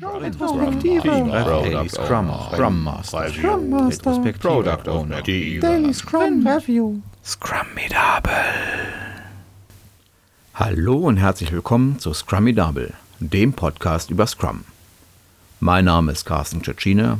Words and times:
Retrospektive. 0.00 1.02
Daily 1.02 1.88
Scrum, 1.88 2.30
Scrum 2.52 2.84
Master, 2.84 3.30
Scrum 3.30 3.70
Master. 3.70 4.10
Retrospektive, 4.12 4.38
Product 4.38 4.88
Owner. 4.88 5.22
Daily 5.22 5.92
Scrum 5.92 6.46
Review. 6.46 7.00
Scrummidable. 7.24 8.30
Hallo 10.54 10.98
und 10.98 11.16
herzlich 11.16 11.50
willkommen 11.50 11.98
zu 11.98 12.14
Scrummidable, 12.14 12.94
dem 13.18 13.52
Podcast 13.52 14.10
über 14.10 14.28
Scrum. 14.28 14.64
Mein 15.58 15.86
Name 15.86 16.12
ist 16.12 16.24
Carsten 16.24 16.62
Tschetschine 16.62 17.18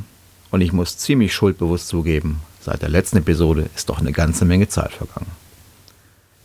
und 0.51 0.61
ich 0.61 0.71
muss 0.71 0.97
ziemlich 0.97 1.33
schuldbewusst 1.33 1.89
zugeben, 1.89 2.39
seit 2.61 2.81
der 2.81 2.89
letzten 2.89 3.17
Episode 3.17 3.69
ist 3.75 3.89
doch 3.89 3.99
eine 3.99 4.13
ganze 4.13 4.45
Menge 4.45 4.69
Zeit 4.69 4.93
vergangen. 4.93 5.31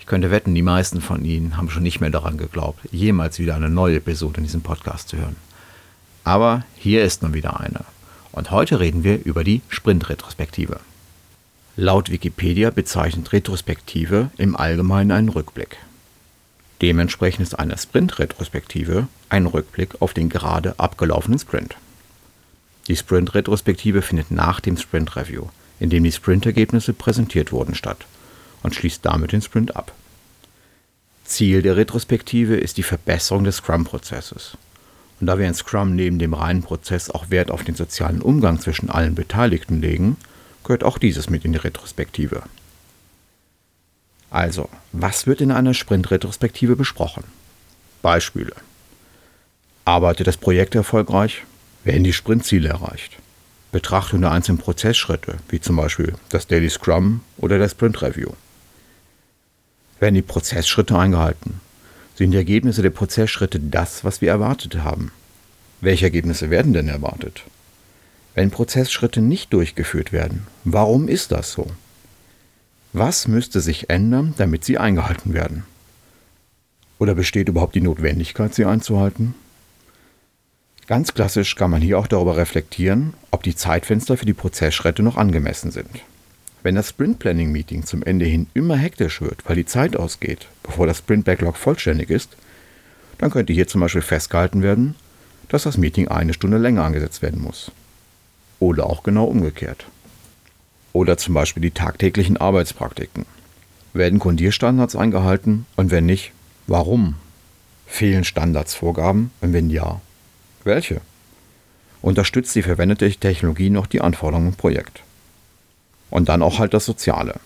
Ich 0.00 0.06
könnte 0.06 0.32
wetten, 0.32 0.54
die 0.54 0.62
meisten 0.62 1.00
von 1.00 1.24
Ihnen 1.24 1.56
haben 1.56 1.70
schon 1.70 1.84
nicht 1.84 2.00
mehr 2.00 2.10
daran 2.10 2.38
geglaubt, 2.38 2.80
jemals 2.90 3.38
wieder 3.38 3.54
eine 3.54 3.70
neue 3.70 3.98
Episode 3.98 4.38
in 4.38 4.44
diesem 4.44 4.62
Podcast 4.62 5.10
zu 5.10 5.16
hören. 5.16 5.36
Aber 6.24 6.64
hier 6.76 7.04
ist 7.04 7.22
nun 7.22 7.34
wieder 7.34 7.60
eine. 7.60 7.84
Und 8.32 8.50
heute 8.50 8.80
reden 8.80 9.04
wir 9.04 9.24
über 9.24 9.44
die 9.44 9.60
Sprint-Retrospektive. 9.68 10.80
Laut 11.76 12.10
Wikipedia 12.10 12.70
bezeichnet 12.70 13.32
Retrospektive 13.32 14.30
im 14.36 14.56
Allgemeinen 14.56 15.12
einen 15.12 15.28
Rückblick. 15.28 15.76
Dementsprechend 16.82 17.42
ist 17.42 17.58
eine 17.58 17.76
Sprint-Retrospektive 17.76 19.06
ein 19.28 19.46
Rückblick 19.46 20.00
auf 20.00 20.14
den 20.14 20.28
gerade 20.28 20.78
abgelaufenen 20.78 21.38
Sprint. 21.38 21.76
Die 22.88 22.96
Sprint-Retrospektive 22.96 24.02
findet 24.02 24.30
nach 24.30 24.60
dem 24.60 24.76
Sprint-Review, 24.76 25.48
in 25.80 25.90
dem 25.90 26.04
die 26.04 26.12
Sprint-Ergebnisse 26.12 26.92
präsentiert 26.92 27.52
wurden, 27.52 27.74
statt 27.74 28.06
und 28.62 28.74
schließt 28.74 29.04
damit 29.04 29.32
den 29.32 29.42
Sprint 29.42 29.76
ab. 29.76 29.92
Ziel 31.24 31.62
der 31.62 31.76
Retrospektive 31.76 32.56
ist 32.56 32.76
die 32.76 32.82
Verbesserung 32.82 33.44
des 33.44 33.56
Scrum-Prozesses. 33.56 34.56
Und 35.24 35.28
da 35.28 35.38
wir 35.38 35.48
in 35.48 35.54
Scrum 35.54 35.96
neben 35.96 36.18
dem 36.18 36.34
reinen 36.34 36.62
Prozess 36.62 37.08
auch 37.08 37.30
Wert 37.30 37.50
auf 37.50 37.64
den 37.64 37.74
sozialen 37.74 38.20
Umgang 38.20 38.60
zwischen 38.60 38.90
allen 38.90 39.14
Beteiligten 39.14 39.80
legen, 39.80 40.18
gehört 40.64 40.84
auch 40.84 40.98
dieses 40.98 41.30
mit 41.30 41.46
in 41.46 41.52
die 41.52 41.58
Retrospektive. 41.58 42.42
Also, 44.28 44.68
was 44.92 45.26
wird 45.26 45.40
in 45.40 45.50
einer 45.50 45.72
Sprint-Retrospektive 45.72 46.76
besprochen? 46.76 47.24
Beispiele. 48.02 48.52
Arbeitet 49.86 50.26
das 50.26 50.36
Projekt 50.36 50.74
erfolgreich? 50.74 51.44
Werden 51.84 52.04
die 52.04 52.12
Sprintziele 52.12 52.68
erreicht? 52.68 53.12
Betrachtung 53.72 54.20
der 54.20 54.30
einzelnen 54.30 54.58
Prozessschritte, 54.58 55.38
wie 55.48 55.58
zum 55.58 55.76
Beispiel 55.76 56.16
das 56.28 56.48
Daily 56.48 56.68
Scrum 56.68 57.22
oder 57.38 57.56
der 57.56 57.70
Sprint 57.70 58.02
Review. 58.02 58.32
Werden 60.00 60.16
die 60.16 60.20
Prozessschritte 60.20 60.98
eingehalten? 60.98 61.62
Sind 62.14 62.30
die 62.30 62.36
Ergebnisse 62.36 62.82
der 62.82 62.90
Prozessschritte 62.90 63.58
das, 63.58 64.04
was 64.04 64.20
wir 64.20 64.28
erwartet 64.28 64.76
haben? 64.76 65.10
Welche 65.80 66.04
Ergebnisse 66.04 66.48
werden 66.48 66.72
denn 66.72 66.88
erwartet? 66.88 67.42
Wenn 68.34 68.50
Prozessschritte 68.50 69.20
nicht 69.20 69.52
durchgeführt 69.52 70.12
werden, 70.12 70.46
warum 70.64 71.08
ist 71.08 71.32
das 71.32 71.52
so? 71.52 71.66
Was 72.92 73.26
müsste 73.26 73.60
sich 73.60 73.90
ändern, 73.90 74.34
damit 74.36 74.64
sie 74.64 74.78
eingehalten 74.78 75.34
werden? 75.34 75.64
Oder 77.00 77.16
besteht 77.16 77.48
überhaupt 77.48 77.74
die 77.74 77.80
Notwendigkeit, 77.80 78.54
sie 78.54 78.64
einzuhalten? 78.64 79.34
Ganz 80.86 81.14
klassisch 81.14 81.56
kann 81.56 81.70
man 81.70 81.82
hier 81.82 81.98
auch 81.98 82.06
darüber 82.06 82.36
reflektieren, 82.36 83.14
ob 83.32 83.42
die 83.42 83.56
Zeitfenster 83.56 84.16
für 84.16 84.26
die 84.26 84.34
Prozessschritte 84.34 85.02
noch 85.02 85.16
angemessen 85.16 85.72
sind. 85.72 85.90
Wenn 86.64 86.76
das 86.76 86.88
Sprint 86.88 87.18
Planning 87.18 87.52
Meeting 87.52 87.84
zum 87.84 88.02
Ende 88.02 88.24
hin 88.24 88.46
immer 88.54 88.74
hektisch 88.74 89.20
wird, 89.20 89.46
weil 89.46 89.56
die 89.56 89.66
Zeit 89.66 89.96
ausgeht, 89.96 90.48
bevor 90.62 90.86
das 90.86 90.96
Sprint 90.96 91.26
Backlog 91.26 91.58
vollständig 91.58 92.08
ist, 92.08 92.38
dann 93.18 93.30
könnte 93.30 93.52
hier 93.52 93.68
zum 93.68 93.82
Beispiel 93.82 94.00
festgehalten 94.00 94.62
werden, 94.62 94.94
dass 95.48 95.64
das 95.64 95.76
Meeting 95.76 96.08
eine 96.08 96.32
Stunde 96.32 96.56
länger 96.56 96.82
angesetzt 96.82 97.20
werden 97.20 97.42
muss. 97.42 97.70
Oder 98.60 98.86
auch 98.86 99.02
genau 99.02 99.26
umgekehrt. 99.26 99.84
Oder 100.94 101.18
zum 101.18 101.34
Beispiel 101.34 101.60
die 101.60 101.70
tagtäglichen 101.70 102.38
Arbeitspraktiken. 102.38 103.26
Werden 103.92 104.18
Kondierstandards 104.18 104.96
eingehalten 104.96 105.66
und 105.76 105.90
wenn 105.90 106.06
nicht, 106.06 106.32
warum? 106.66 107.16
Fehlen 107.86 108.24
Standardsvorgaben 108.24 109.32
und 109.42 109.52
wenn 109.52 109.68
ja, 109.68 110.00
welche? 110.64 111.02
Unterstützt 112.00 112.54
die 112.56 112.62
verwendete 112.62 113.10
Technologie 113.10 113.68
noch 113.68 113.86
die 113.86 114.00
Anforderungen 114.00 114.48
im 114.48 114.54
Projekt? 114.54 115.02
Und 116.14 116.28
dann 116.28 116.44
auch 116.44 116.60
halt 116.60 116.74
das 116.74 116.84
Soziale. 116.84 117.40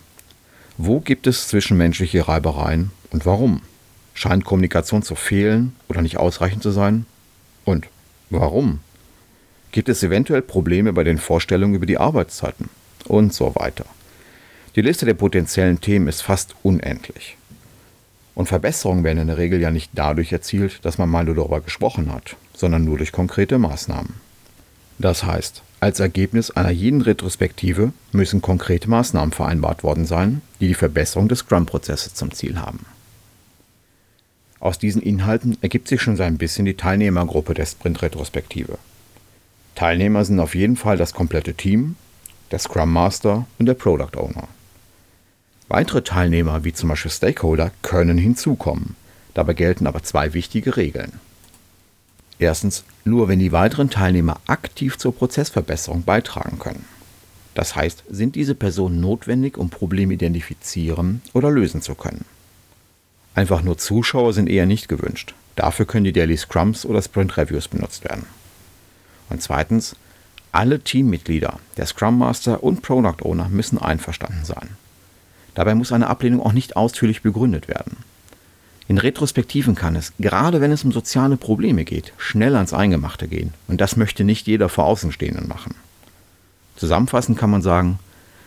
Wo 0.77 1.01
gibt 1.01 1.27
es 1.27 1.49
zwischenmenschliche 1.49 2.29
Reibereien 2.29 2.91
und 3.11 3.25
warum? 3.25 3.62
Scheint 4.12 4.45
Kommunikation 4.45 5.03
zu 5.03 5.15
fehlen 5.15 5.75
oder 5.89 6.03
nicht 6.03 6.19
ausreichend 6.19 6.62
zu 6.62 6.71
sein? 6.71 7.06
Und 7.65 7.87
warum? 8.29 8.81
Gibt 9.73 9.89
es 9.89 10.03
eventuell 10.03 10.43
Probleme 10.43 10.93
bei 10.93 11.03
den 11.03 11.17
Vorstellungen 11.17 11.77
über 11.77 11.87
die 11.87 11.97
Arbeitszeiten? 11.97 12.69
Und 13.06 13.33
so 13.33 13.55
weiter. 13.55 13.87
Die 14.77 14.83
Liste 14.83 15.06
der 15.06 15.15
potenziellen 15.15 15.81
Themen 15.81 16.06
ist 16.06 16.21
fast 16.21 16.55
unendlich. 16.62 17.39
Und 18.35 18.49
Verbesserungen 18.49 19.03
werden 19.03 19.21
in 19.21 19.29
der 19.29 19.39
Regel 19.39 19.62
ja 19.62 19.71
nicht 19.71 19.93
dadurch 19.95 20.31
erzielt, 20.31 20.85
dass 20.85 20.99
man 20.99 21.09
mal 21.09 21.25
darüber 21.25 21.62
gesprochen 21.62 22.12
hat, 22.12 22.37
sondern 22.53 22.85
nur 22.85 22.99
durch 22.99 23.12
konkrete 23.12 23.56
Maßnahmen. 23.56 24.12
Das 24.99 25.25
heißt, 25.25 25.62
als 25.81 26.00
Ergebnis 26.00 26.50
einer 26.50 26.71
jeden 26.71 27.03
Retrospektive 27.03 27.93
müssen 28.12 28.43
konkrete 28.43 28.91
Maßnahmen 28.91 29.33
vereinbart 29.33 29.84
worden 29.84 30.06
sein, 30.06 30.43
die 30.61 30.69
die 30.69 30.75
Verbesserung 30.75 31.28
des 31.28 31.41
Scrum-Prozesses 31.41 32.15
zum 32.15 32.33
Ziel 32.33 32.59
haben. 32.61 32.84
Aus 34.61 34.78
diesen 34.78 35.03
Inhalten 35.03 35.56
ergibt 35.61 35.87
sich 35.87 36.03
schon 36.03 36.17
so 36.17 36.25
ein 36.25 36.37
bisschen 36.37 36.65
die 36.65 36.75
Teilnehmergruppe 36.75 37.55
der 37.55 37.67
Sprint-Retrospektive. 37.67 38.78
Teilnehmer 39.77 40.25
sind 40.25 40.41
auf 40.41 40.56
jeden 40.56 40.75
Fall 40.75 40.97
das 40.97 41.15
komplette 41.15 41.55
Team, 41.55 41.94
der 42.50 42.59
Scrum 42.59 42.93
Master 42.93 43.47
und 43.61 43.67
der 43.67 43.75
Product 43.75 44.17
Owner. 44.17 44.49
Weitere 45.69 46.03
Teilnehmer, 46.03 46.65
wie 46.65 46.72
zum 46.72 46.88
Beispiel 46.88 47.11
Stakeholder, 47.11 47.71
können 47.83 48.19
hinzukommen. 48.19 48.97
Dabei 49.34 49.55
gelten 49.55 49.87
aber 49.87 50.03
zwei 50.03 50.34
wichtige 50.34 50.77
Regeln. 50.77 51.21
Erstens, 52.38 52.84
nur 53.04 53.28
wenn 53.28 53.38
die 53.38 53.53
weiteren 53.53 53.91
Teilnehmer 53.91 54.41
aktiv 54.47 54.97
zur 54.97 55.15
Prozessverbesserung 55.15 56.04
beitragen 56.04 56.59
können. 56.59 56.84
Das 57.54 57.75
heißt, 57.75 58.04
sind 58.09 58.37
diese 58.37 58.54
Personen 58.54 59.00
notwendig, 59.00 59.59
um 59.59 59.71
Probleme 59.71 60.15
identifizieren 60.15 61.22
oder 61.32 61.50
lösen 61.50 61.82
zu 61.82 61.97
können. 61.97 62.25
Einfach 63.34 63.62
nur 63.62 63.78
Zuschauer 63.78 64.32
sind 64.32 64.49
eher 64.49 64.66
nicht 64.66 64.88
gewünscht. 64.88 65.34
Dafür 65.56 65.87
können 65.87 66.04
die 66.04 66.12
Daily 66.12 66.37
Scrums 66.37 66.87
oder 66.87 67.03
Sprint 67.03 67.37
Reviews 67.37 67.66
benutzt 67.66 68.04
werden. 68.04 68.26
Und 69.28 69.43
zweitens, 69.43 69.97
alle 70.53 70.81
Teammitglieder, 70.81 71.59
der 71.76 71.87
Scrum 71.87 72.19
Master 72.19 72.62
und 72.62 72.82
Product 72.82 73.22
Owner 73.22 73.49
müssen 73.49 73.78
einverstanden 73.78 74.44
sein. 74.44 74.70
Dabei 75.55 75.75
muss 75.75 75.93
eine 75.93 76.06
Ablehnung 76.06 76.41
auch 76.41 76.53
nicht 76.53 76.76
ausführlich 76.76 77.22
begründet 77.22 77.66
werden. 77.69 77.97
In 78.88 78.97
Retrospektiven 78.97 79.75
kann 79.75 79.97
es, 79.97 80.15
gerade 80.19 80.62
wenn 80.62 80.72
es 80.72 80.82
um 80.82 80.93
soziale 80.93 81.37
Probleme 81.37 81.84
geht, 81.84 82.15
schnell 82.16 82.56
ans 82.56 82.72
Eingemachte 82.72 83.28
gehen. 83.28 83.53
Und 83.69 83.82
das 83.82 83.97
möchte 83.97 84.25
nicht 84.25 84.47
jeder 84.47 84.71
vor 84.71 84.87
Außenstehenden 84.87 85.47
machen. 85.47 85.75
Zusammenfassend 86.76 87.38
kann 87.38 87.50
man 87.50 87.60
sagen, 87.60 87.99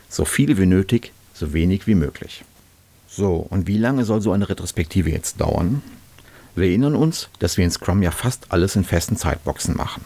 so 0.09 0.25
viel 0.25 0.57
wie 0.57 0.65
nötig, 0.65 1.13
so 1.35 1.53
wenig 1.53 1.85
wie 1.85 1.93
möglich. 1.93 2.43
So, 3.07 3.35
und 3.35 3.67
wie 3.67 3.77
lange 3.77 4.03
soll 4.03 4.21
so 4.21 4.31
eine 4.31 4.49
Retrospektive 4.49 5.11
jetzt 5.11 5.39
dauern? 5.39 5.83
Wir 6.55 6.69
erinnern 6.69 6.95
uns, 6.95 7.29
dass 7.37 7.57
wir 7.57 7.65
in 7.65 7.71
Scrum 7.71 8.01
ja 8.01 8.09
fast 8.09 8.47
alles 8.49 8.75
in 8.75 8.83
festen 8.83 9.17
Zeitboxen 9.17 9.77
machen. 9.77 10.03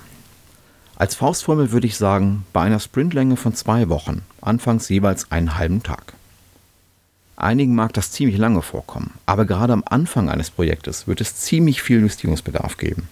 Als 0.98 1.16
Faustformel 1.16 1.72
würde 1.72 1.88
ich 1.88 1.96
sagen, 1.96 2.46
bei 2.52 2.62
einer 2.62 2.80
Sprintlänge 2.80 3.38
von 3.38 3.54
zwei 3.54 3.88
Wochen, 3.88 4.24
anfangs 4.42 4.90
jeweils 4.90 5.32
einen 5.32 5.58
halben 5.58 5.82
Tag. 5.82 6.15
Einigen 7.46 7.76
mag 7.76 7.94
das 7.94 8.10
ziemlich 8.10 8.40
lange 8.40 8.64
vorkommen, 8.64 9.14
aber 9.28 9.46
gerade 9.46 9.72
am 9.72 9.84
Anfang 9.86 10.30
eines 10.30 10.50
Projektes 10.50 11.08
wird 11.08 11.22
es 11.22 11.36
ziemlich 11.36 11.84
viel 11.84 12.00
Justierungsbedarf 12.00 12.78
geben. 12.78 13.08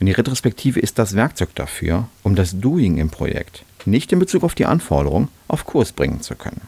Und 0.00 0.06
die 0.06 0.12
Retrospektive 0.12 0.80
ist 0.80 0.98
das 0.98 1.14
Werkzeug 1.14 1.54
dafür, 1.54 2.08
um 2.24 2.34
das 2.34 2.58
Doing 2.58 2.98
im 2.98 3.08
Projekt, 3.08 3.62
nicht 3.84 4.10
in 4.10 4.18
Bezug 4.18 4.42
auf 4.42 4.56
die 4.56 4.66
Anforderung, 4.66 5.28
auf 5.46 5.64
Kurs 5.64 5.92
bringen 5.92 6.22
zu 6.22 6.34
können. 6.34 6.62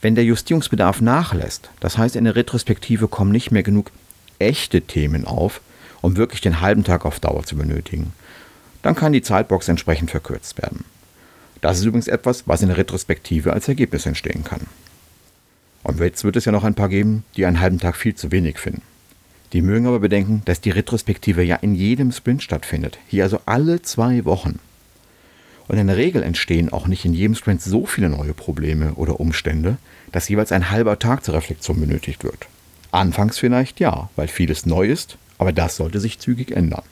Wenn 0.00 0.16
der 0.16 0.24
Justierungsbedarf 0.24 1.00
nachlässt, 1.00 1.70
das 1.78 1.96
heißt 1.96 2.16
in 2.16 2.24
der 2.24 2.34
Retrospektive 2.34 3.06
kommen 3.06 3.30
nicht 3.30 3.52
mehr 3.52 3.62
genug 3.62 3.92
echte 4.40 4.82
Themen 4.82 5.24
auf, 5.24 5.60
um 6.00 6.16
wirklich 6.16 6.40
den 6.40 6.60
halben 6.60 6.82
Tag 6.82 7.04
auf 7.06 7.20
Dauer 7.20 7.44
zu 7.44 7.54
benötigen, 7.54 8.12
dann 8.82 8.96
kann 8.96 9.12
die 9.12 9.22
Zeitbox 9.22 9.68
entsprechend 9.68 10.10
verkürzt 10.10 10.60
werden. 10.60 10.84
Das 11.60 11.78
ist 11.78 11.84
übrigens 11.84 12.08
etwas, 12.08 12.48
was 12.48 12.62
in 12.62 12.68
der 12.68 12.78
Retrospektive 12.78 13.52
als 13.52 13.68
Ergebnis 13.68 14.06
entstehen 14.06 14.42
kann. 14.42 14.66
Und 15.84 16.00
jetzt 16.00 16.24
wird 16.24 16.36
es 16.36 16.46
ja 16.46 16.52
noch 16.52 16.64
ein 16.64 16.74
paar 16.74 16.88
geben, 16.88 17.24
die 17.36 17.46
einen 17.46 17.60
halben 17.60 17.78
Tag 17.78 17.94
viel 17.94 18.14
zu 18.14 18.32
wenig 18.32 18.58
finden. 18.58 18.82
Die 19.52 19.62
mögen 19.62 19.86
aber 19.86 20.00
bedenken, 20.00 20.42
dass 20.46 20.60
die 20.60 20.70
Retrospektive 20.70 21.44
ja 21.44 21.56
in 21.56 21.76
jedem 21.76 22.10
Sprint 22.10 22.42
stattfindet. 22.42 22.98
Hier 23.06 23.22
also 23.22 23.38
alle 23.46 23.82
zwei 23.82 24.24
Wochen. 24.24 24.58
Und 25.68 25.78
in 25.78 25.86
der 25.86 25.96
Regel 25.96 26.22
entstehen 26.22 26.72
auch 26.72 26.88
nicht 26.88 27.04
in 27.04 27.14
jedem 27.14 27.34
Sprint 27.34 27.62
so 27.62 27.86
viele 27.86 28.08
neue 28.08 28.34
Probleme 28.34 28.94
oder 28.94 29.20
Umstände, 29.20 29.76
dass 30.10 30.28
jeweils 30.28 30.52
ein 30.52 30.70
halber 30.70 30.98
Tag 30.98 31.24
zur 31.24 31.34
Reflexion 31.34 31.78
benötigt 31.78 32.24
wird. 32.24 32.46
Anfangs 32.90 33.38
vielleicht 33.38 33.78
ja, 33.78 34.08
weil 34.16 34.28
vieles 34.28 34.66
neu 34.66 34.88
ist, 34.88 35.18
aber 35.38 35.52
das 35.52 35.76
sollte 35.76 36.00
sich 36.00 36.18
zügig 36.18 36.50
ändern. 36.50 36.82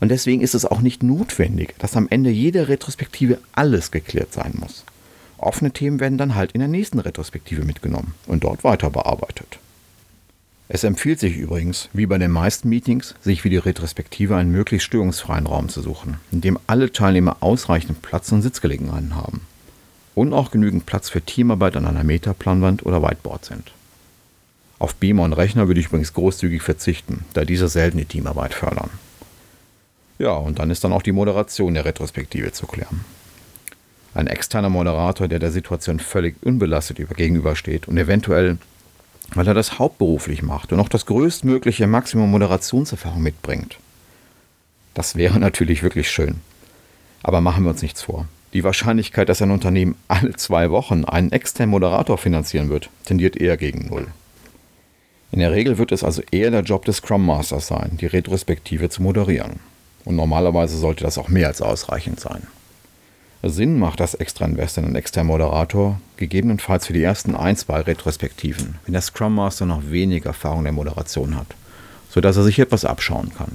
Und 0.00 0.08
deswegen 0.08 0.42
ist 0.42 0.54
es 0.54 0.66
auch 0.66 0.80
nicht 0.80 1.02
notwendig, 1.02 1.74
dass 1.78 1.96
am 1.96 2.08
Ende 2.10 2.30
jeder 2.30 2.68
Retrospektive 2.68 3.38
alles 3.52 3.90
geklärt 3.90 4.32
sein 4.32 4.54
muss. 4.56 4.84
Offene 5.44 5.72
Themen 5.72 6.00
werden 6.00 6.16
dann 6.16 6.34
halt 6.34 6.52
in 6.52 6.60
der 6.60 6.68
nächsten 6.68 6.98
Retrospektive 6.98 7.64
mitgenommen 7.64 8.14
und 8.26 8.44
dort 8.44 8.64
weiter 8.64 8.88
bearbeitet. 8.88 9.58
Es 10.68 10.84
empfiehlt 10.84 11.20
sich 11.20 11.36
übrigens, 11.36 11.90
wie 11.92 12.06
bei 12.06 12.16
den 12.16 12.30
meisten 12.30 12.70
Meetings, 12.70 13.14
sich 13.20 13.42
für 13.42 13.50
die 13.50 13.58
Retrospektive 13.58 14.36
einen 14.36 14.50
möglichst 14.50 14.86
störungsfreien 14.86 15.46
Raum 15.46 15.68
zu 15.68 15.82
suchen, 15.82 16.16
in 16.32 16.40
dem 16.40 16.58
alle 16.66 16.90
Teilnehmer 16.90 17.36
ausreichend 17.40 18.00
Platz 18.00 18.32
und 18.32 18.40
Sitzgelegenheiten 18.40 19.14
haben. 19.14 19.42
Und 20.14 20.32
auch 20.32 20.50
genügend 20.50 20.86
Platz 20.86 21.10
für 21.10 21.20
Teamarbeit 21.20 21.76
an 21.76 21.84
einer 21.84 22.04
Metaplanwand 22.04 22.86
oder 22.86 23.02
Whiteboard 23.02 23.44
sind. 23.44 23.72
Auf 24.78 24.94
Beamer 24.94 25.24
und 25.24 25.34
Rechner 25.34 25.66
würde 25.66 25.80
ich 25.80 25.86
übrigens 25.86 26.14
großzügig 26.14 26.62
verzichten, 26.62 27.26
da 27.34 27.44
diese 27.44 27.68
selten 27.68 27.98
die 27.98 28.06
Teamarbeit 28.06 28.54
fördern. 28.54 28.90
Ja, 30.18 30.32
und 30.32 30.58
dann 30.58 30.70
ist 30.70 30.84
dann 30.84 30.92
auch 30.92 31.02
die 31.02 31.12
Moderation 31.12 31.74
der 31.74 31.84
Retrospektive 31.84 32.52
zu 32.52 32.66
klären. 32.66 33.04
Ein 34.14 34.28
externer 34.28 34.70
Moderator, 34.70 35.26
der 35.26 35.40
der 35.40 35.50
Situation 35.50 35.98
völlig 35.98 36.36
unbelastet 36.42 36.98
gegenübersteht 37.16 37.88
und 37.88 37.98
eventuell, 37.98 38.58
weil 39.34 39.48
er 39.48 39.54
das 39.54 39.78
hauptberuflich 39.78 40.42
macht 40.42 40.72
und 40.72 40.80
auch 40.80 40.88
das 40.88 41.06
größtmögliche 41.06 41.88
Maximum 41.88 42.30
Moderationserfahrung 42.30 43.22
mitbringt. 43.22 43.78
Das 44.94 45.16
wäre 45.16 45.38
natürlich 45.40 45.82
wirklich 45.82 46.10
schön. 46.10 46.40
Aber 47.22 47.40
machen 47.40 47.64
wir 47.64 47.70
uns 47.70 47.82
nichts 47.82 48.02
vor. 48.02 48.28
Die 48.52 48.62
Wahrscheinlichkeit, 48.62 49.28
dass 49.28 49.42
ein 49.42 49.50
Unternehmen 49.50 49.96
alle 50.06 50.34
zwei 50.36 50.70
Wochen 50.70 51.04
einen 51.04 51.32
externen 51.32 51.70
Moderator 51.70 52.16
finanzieren 52.16 52.70
wird, 52.70 52.88
tendiert 53.04 53.36
eher 53.36 53.56
gegen 53.56 53.88
Null. 53.88 54.06
In 55.32 55.40
der 55.40 55.50
Regel 55.50 55.78
wird 55.78 55.90
es 55.90 56.04
also 56.04 56.22
eher 56.30 56.52
der 56.52 56.60
Job 56.60 56.84
des 56.84 56.98
Scrum 56.98 57.26
Masters 57.26 57.66
sein, 57.66 57.96
die 58.00 58.06
Retrospektive 58.06 58.88
zu 58.90 59.02
moderieren. 59.02 59.58
Und 60.04 60.14
normalerweise 60.14 60.76
sollte 60.76 61.02
das 61.02 61.18
auch 61.18 61.28
mehr 61.28 61.48
als 61.48 61.60
ausreichend 61.60 62.20
sein. 62.20 62.46
Sinn 63.50 63.78
macht 63.78 64.00
das 64.00 64.14
extra 64.14 64.44
Invest 64.44 64.78
in 64.78 64.84
einen 64.84 64.94
externen 64.94 65.28
Moderator, 65.28 66.00
gegebenenfalls 66.16 66.86
für 66.86 66.92
die 66.92 67.02
ersten 67.02 67.34
ein, 67.34 67.56
zwei 67.56 67.80
Retrospektiven, 67.80 68.76
wenn 68.84 68.92
der 68.92 69.02
Scrum 69.02 69.34
Master 69.34 69.66
noch 69.66 69.90
wenig 69.90 70.24
Erfahrung 70.24 70.64
der 70.64 70.72
Moderation 70.72 71.36
hat, 71.36 71.48
sodass 72.10 72.36
er 72.36 72.44
sich 72.44 72.58
etwas 72.58 72.84
abschauen 72.84 73.32
kann. 73.36 73.52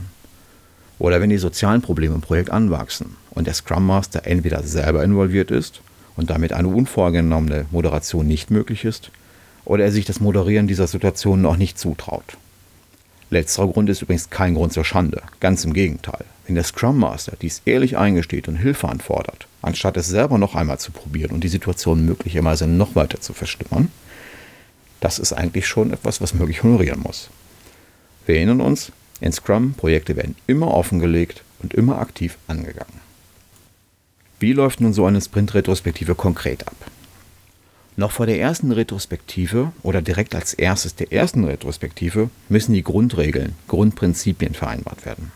Oder 1.00 1.22
wenn 1.22 1.30
die 1.30 1.38
sozialen 1.38 1.82
Probleme 1.82 2.16
im 2.16 2.22
Projekt 2.22 2.50
anwachsen 2.50 3.16
und 3.32 3.48
der 3.48 3.54
Scrum 3.54 3.86
Master 3.86 4.26
entweder 4.26 4.64
selber 4.64 5.04
involviert 5.04 5.50
ist 5.50 5.82
und 6.18 6.30
damit 6.30 6.52
eine 6.52 6.68
unvorgenommene 6.68 7.66
Moderation 7.72 8.28
nicht 8.28 8.52
möglich 8.52 8.86
ist, 8.86 9.12
oder 9.66 9.86
er 9.86 9.92
sich 9.92 10.06
das 10.06 10.20
Moderieren 10.20 10.68
dieser 10.68 10.88
Situation 10.88 11.42
noch 11.42 11.56
nicht 11.56 11.80
zutraut. 11.80 12.38
Letzterer 13.32 13.68
Grund 13.68 13.90
ist 13.90 14.02
übrigens 14.02 14.30
kein 14.30 14.56
Grund 14.56 14.74
zur 14.74 14.86
Schande, 14.86 15.22
ganz 15.40 15.64
im 15.64 15.74
Gegenteil. 15.74 16.26
Wenn 16.48 16.56
der 16.56 16.64
Scrum 16.64 16.98
Master 16.98 17.34
dies 17.40 17.62
ehrlich 17.66 17.96
eingesteht 17.96 18.48
und 18.48 18.56
Hilfe 18.56 18.90
anfordert, 18.90 19.48
anstatt 19.62 19.98
es 19.98 20.08
selber 20.08 20.40
noch 20.40 20.56
einmal 20.56 20.80
zu 20.80 20.92
probieren 20.92 21.32
und 21.32 21.44
die 21.44 21.48
Situation 21.48 22.06
möglicherweise 22.06 22.66
noch 22.66 22.96
weiter 22.96 23.22
zu 23.22 23.34
verschlimmern, 23.34 23.92
das 25.00 25.20
ist 25.20 25.34
eigentlich 25.34 25.68
schon 25.68 25.94
etwas, 25.94 26.22
was 26.22 26.34
möglich 26.34 26.64
honorieren 26.64 27.02
muss. 27.02 27.30
Wir 28.26 28.38
erinnern 28.38 28.62
uns, 28.62 28.92
in 29.22 29.32
Scrum 29.32 29.74
Projekte 29.74 30.16
werden 30.16 30.36
immer 30.48 30.74
offengelegt 30.74 31.44
und 31.62 31.76
immer 31.76 32.00
aktiv 32.00 32.38
angegangen. 32.48 33.00
Wie 34.40 34.54
läuft 34.54 34.82
nun 34.82 34.94
so 34.94 35.06
eine 35.06 35.22
Sprint-Retrospektive 35.22 36.16
konkret 36.16 36.68
ab? 36.68 36.76
Noch 38.00 38.12
vor 38.12 38.28
der 38.28 38.40
ersten 38.40 38.72
Retrospektive 38.72 39.74
oder 39.84 40.02
direkt 40.02 40.34
als 40.34 40.54
erstes 40.54 40.96
der 40.96 41.12
ersten 41.12 41.44
Retrospektive 41.44 42.30
müssen 42.48 42.72
die 42.72 42.82
Grundregeln, 42.82 43.56
Grundprinzipien 43.68 44.54
vereinbart 44.54 45.06
werden. 45.06 45.34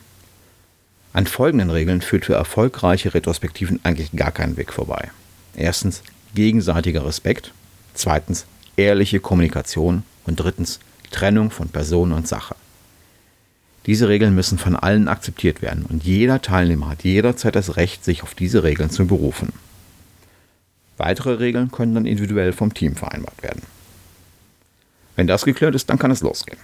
An 1.12 1.28
folgenden 1.28 1.72
Regeln 1.72 2.00
führt 2.00 2.24
für 2.24 2.36
erfolgreiche 2.36 3.14
Retrospektiven 3.14 3.82
eigentlich 3.84 4.14
gar 4.14 4.32
kein 4.32 4.56
Weg 4.56 4.72
vorbei. 4.72 5.12
Erstens 5.58 6.04
gegenseitiger 6.36 7.06
Respekt, 7.06 7.52
zweitens 7.96 8.46
ehrliche 8.78 9.20
Kommunikation 9.20 10.04
und 10.26 10.38
drittens 10.38 10.80
Trennung 11.12 11.52
von 11.52 11.68
Person 11.68 12.14
und 12.14 12.30
Sache. 12.30 12.56
Diese 13.88 14.08
Regeln 14.08 14.36
müssen 14.36 14.58
von 14.58 14.78
allen 14.78 15.10
akzeptiert 15.10 15.62
werden 15.62 15.86
und 15.86 16.06
jeder 16.06 16.42
Teilnehmer 16.42 16.88
hat 16.88 17.04
jederzeit 17.04 17.58
das 17.58 17.76
Recht, 17.76 18.06
sich 18.06 18.24
auf 18.24 18.34
diese 18.36 18.64
Regeln 18.64 18.90
zu 18.90 19.06
berufen. 19.06 19.52
Weitere 21.06 21.34
Regeln 21.34 21.70
können 21.70 21.96
dann 21.96 22.06
individuell 22.06 22.54
vom 22.54 22.74
Team 22.74 22.96
vereinbart 22.96 23.44
werden. 23.44 23.64
Wenn 25.18 25.28
das 25.28 25.44
geklärt 25.44 25.76
ist, 25.76 25.90
dann 25.90 26.00
kann 26.00 26.12
es 26.12 26.22
losgehen. 26.22 26.58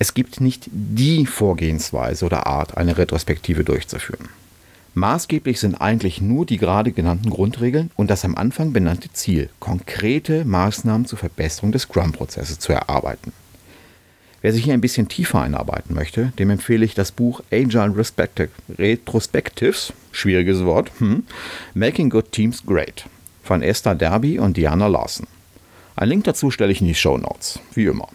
Es 0.00 0.14
gibt 0.14 0.40
nicht 0.40 0.68
die 0.72 1.26
Vorgehensweise 1.26 2.26
oder 2.26 2.48
Art, 2.48 2.76
eine 2.76 2.98
Retrospektive 2.98 3.62
durchzuführen. 3.62 4.30
Maßgeblich 4.94 5.60
sind 5.60 5.76
eigentlich 5.76 6.20
nur 6.20 6.44
die 6.44 6.56
gerade 6.56 6.90
genannten 6.90 7.30
Grundregeln 7.30 7.92
und 7.94 8.10
das 8.10 8.24
am 8.24 8.34
Anfang 8.34 8.72
benannte 8.72 9.12
Ziel, 9.12 9.48
konkrete 9.60 10.44
Maßnahmen 10.44 11.06
zur 11.06 11.20
Verbesserung 11.20 11.70
des 11.70 11.82
Scrum-Prozesses 11.82 12.58
zu 12.58 12.72
erarbeiten. 12.72 13.32
Wer 14.42 14.54
sich 14.54 14.64
hier 14.64 14.74
ein 14.74 14.80
bisschen 14.80 15.06
tiefer 15.06 15.40
einarbeiten 15.40 15.94
möchte, 15.94 16.32
dem 16.40 16.50
empfehle 16.50 16.84
ich 16.84 16.94
das 16.94 17.12
Buch 17.12 17.42
Agile 17.52 17.94
Retrospectives, 18.76 19.92
schwieriges 20.10 20.64
Wort, 20.64 20.90
hm, 20.98 21.22
Making 21.74 22.10
Good 22.10 22.32
Teams 22.32 22.66
Great 22.66 23.06
von 23.46 23.62
Esther 23.62 23.94
Derby 23.94 24.38
und 24.38 24.56
Diana 24.56 24.88
Larsen. 24.88 25.26
Ein 25.94 26.08
Link 26.08 26.24
dazu 26.24 26.50
stelle 26.50 26.72
ich 26.72 26.80
in 26.80 26.86
die 26.86 26.94
Show 26.94 27.16
Notes, 27.16 27.60
wie 27.72 27.86
immer. 27.86 28.08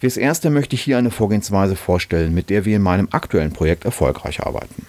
Fürs 0.00 0.16
Erste 0.16 0.50
möchte 0.50 0.74
ich 0.74 0.82
hier 0.82 0.98
eine 0.98 1.10
Vorgehensweise 1.10 1.76
vorstellen, 1.76 2.34
mit 2.34 2.50
der 2.50 2.64
wir 2.64 2.76
in 2.76 2.82
meinem 2.82 3.08
aktuellen 3.12 3.52
Projekt 3.52 3.84
erfolgreich 3.84 4.40
arbeiten. 4.40 4.86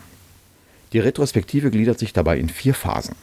Die 0.93 0.99
Retrospektive 0.99 1.69
gliedert 1.69 1.99
sich 1.99 2.13
dabei 2.13 2.39
in 2.39 2.49
vier 2.49 2.73
Phasen. 2.73 3.15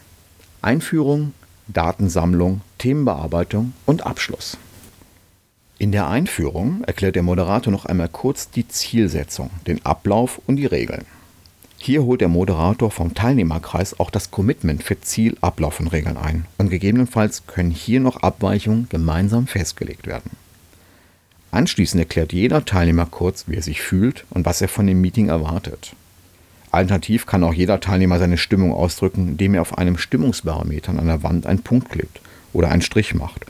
Einführung, 0.62 1.34
Datensammlung, 1.66 2.60
Themenbearbeitung 2.78 3.72
und 3.86 4.06
Abschluss. 4.06 4.56
In 5.78 5.92
der 5.92 6.08
Einführung 6.08 6.84
erklärt 6.84 7.16
der 7.16 7.22
Moderator 7.22 7.72
noch 7.72 7.84
einmal 7.86 8.08
kurz 8.08 8.50
die 8.50 8.68
Zielsetzung, 8.68 9.50
den 9.66 9.84
Ablauf 9.84 10.40
und 10.46 10.56
die 10.56 10.66
Regeln. 10.66 11.04
Hier 11.86 12.02
holt 12.02 12.22
der 12.22 12.28
Moderator 12.28 12.90
vom 12.90 13.12
Teilnehmerkreis 13.12 14.00
auch 14.00 14.08
das 14.08 14.30
Commitment 14.30 14.82
für 14.82 14.98
Ziel, 15.02 15.36
Ablauf 15.42 15.80
und 15.80 15.88
Regeln 15.88 16.16
ein 16.16 16.46
und 16.56 16.70
gegebenenfalls 16.70 17.46
können 17.46 17.70
hier 17.70 18.00
noch 18.00 18.22
Abweichungen 18.22 18.88
gemeinsam 18.88 19.46
festgelegt 19.46 20.06
werden. 20.06 20.30
Anschließend 21.50 22.00
erklärt 22.00 22.32
jeder 22.32 22.64
Teilnehmer 22.64 23.04
kurz, 23.04 23.48
wie 23.48 23.56
er 23.56 23.62
sich 23.62 23.82
fühlt 23.82 24.24
und 24.30 24.46
was 24.46 24.62
er 24.62 24.68
von 24.68 24.86
dem 24.86 25.02
Meeting 25.02 25.28
erwartet. 25.28 25.94
Alternativ 26.70 27.26
kann 27.26 27.44
auch 27.44 27.52
jeder 27.52 27.80
Teilnehmer 27.80 28.18
seine 28.18 28.38
Stimmung 28.38 28.72
ausdrücken, 28.72 29.28
indem 29.28 29.52
er 29.52 29.60
auf 29.60 29.76
einem 29.76 29.98
Stimmungsbarometer 29.98 30.98
an 30.98 31.06
der 31.06 31.22
Wand 31.22 31.44
einen 31.44 31.62
Punkt 31.62 31.90
klebt 31.90 32.22
oder 32.54 32.70
einen 32.70 32.80
Strich 32.80 33.14
macht 33.14 33.44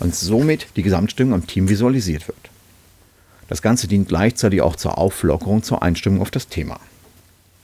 und 0.00 0.14
somit 0.14 0.66
die 0.76 0.82
Gesamtstimmung 0.82 1.32
am 1.32 1.46
Team 1.46 1.70
visualisiert 1.70 2.28
wird. 2.28 2.50
Das 3.48 3.62
Ganze 3.62 3.88
dient 3.88 4.08
gleichzeitig 4.08 4.60
auch 4.60 4.76
zur 4.76 4.98
Auflockerung 4.98 5.62
zur 5.62 5.82
Einstimmung 5.82 6.20
auf 6.20 6.30
das 6.30 6.48
Thema. 6.48 6.78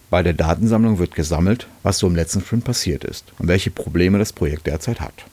Bei 0.09 0.23
der 0.23 0.35
Datensammlung 0.35 0.99
wird 0.99 1.15
gesammelt, 1.15 1.67
was 1.83 1.99
so 1.99 2.07
im 2.07 2.15
letzten 2.15 2.41
Sprint 2.41 2.65
passiert 2.65 3.03
ist 3.03 3.25
und 3.39 3.49
welche 3.49 3.71
Probleme 3.71 4.19
das 4.19 4.33
Projekt 4.33 4.67
derzeit 4.67 5.01
hat. 5.01 5.25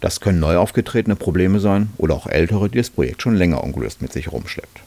Das 0.00 0.20
können 0.20 0.40
neu 0.40 0.56
aufgetretene 0.56 1.16
Probleme 1.16 1.60
sein 1.60 1.90
oder 1.96 2.14
auch 2.14 2.26
ältere, 2.26 2.68
die 2.68 2.78
das 2.78 2.90
Projekt 2.90 3.22
schon 3.22 3.36
länger 3.36 3.62
ungelöst 3.62 4.02
mit 4.02 4.12
sich 4.12 4.26
herumschleppt. 4.26 4.80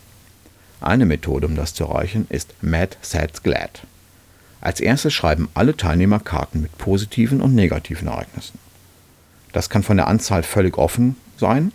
Eine 0.82 1.06
Methode, 1.06 1.48
um 1.48 1.56
das 1.56 1.74
zu 1.74 1.86
erreichen, 1.86 2.28
ist 2.30 2.54
Mad, 2.62 2.98
Sad, 3.02 3.44
Glad. 3.44 3.82
Als 4.60 4.80
erstes 4.80 5.14
schreiben 5.14 5.50
alle 5.54 5.78
Teilnehmer 5.78 6.20
Karten 6.20 6.62
mit 6.62 6.78
positiven 6.78 7.42
und 7.42 7.56
negativen 7.56 8.08
Ereignissen. 8.08 8.60
Das 9.54 9.70
kann 9.70 9.84
von 9.84 9.98
der 9.98 10.08
Anzahl 10.08 10.44
völlig 10.44 10.78
offen 10.78 11.16
sein 11.38 11.72